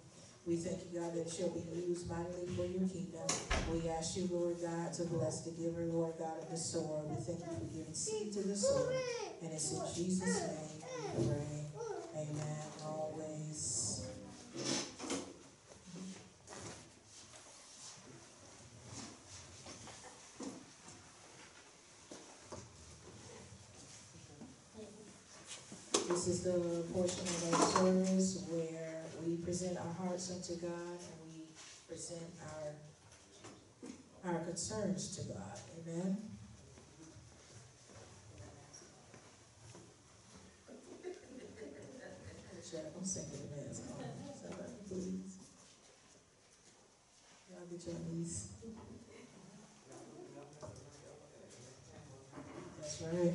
[0.44, 3.28] We thank you, God, that it shall be used mightily for your kingdom.
[3.70, 7.04] We ask you, Lord God, to bless the giver, Lord God, of the sower.
[7.06, 8.90] We thank you for giving seed to the sower.
[9.40, 10.82] And it's in Jesus' name
[11.16, 11.66] we pray.
[12.16, 12.66] Amen.
[12.84, 14.08] Always.
[26.08, 31.18] This is the portion of our service where we present our hearts unto God and
[31.26, 31.44] we
[31.88, 32.22] present
[34.24, 35.58] our, our concerns to God.
[35.86, 36.28] Amen.
[42.98, 44.04] I'm singing the man's song.
[44.34, 45.36] Somebody, please.
[47.48, 48.48] Y'all get your knees.
[52.80, 53.34] That's right.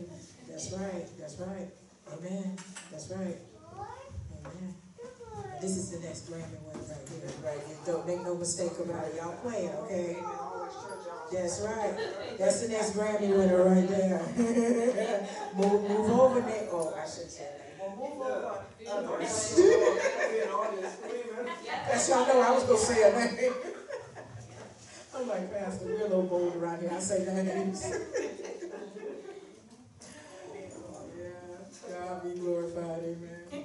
[0.49, 1.07] That's right.
[1.17, 1.69] That's right.
[2.11, 2.57] Amen.
[2.91, 3.52] That's right.
[5.63, 5.75] Amen.
[5.75, 7.77] This is the next Grammy winner right here, right here.
[7.85, 9.15] Don't make no mistake about it.
[9.15, 10.17] Y'all playing, okay?
[11.31, 11.97] That's right.
[12.37, 14.21] That's the next Grammy winner right there.
[15.55, 16.67] move, move over, Nick.
[16.69, 17.47] Oh, I should say
[17.79, 17.79] that.
[17.79, 18.59] Well, move over.
[18.91, 19.59] others.
[22.09, 23.53] y'all know I was gonna say a name.
[25.15, 26.91] I'm like, Pastor, we're a little bold around here.
[26.93, 27.85] I say names.
[31.17, 31.29] yeah,
[31.89, 33.62] God be glorified, amen.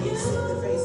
[0.00, 0.81] praise, the praise.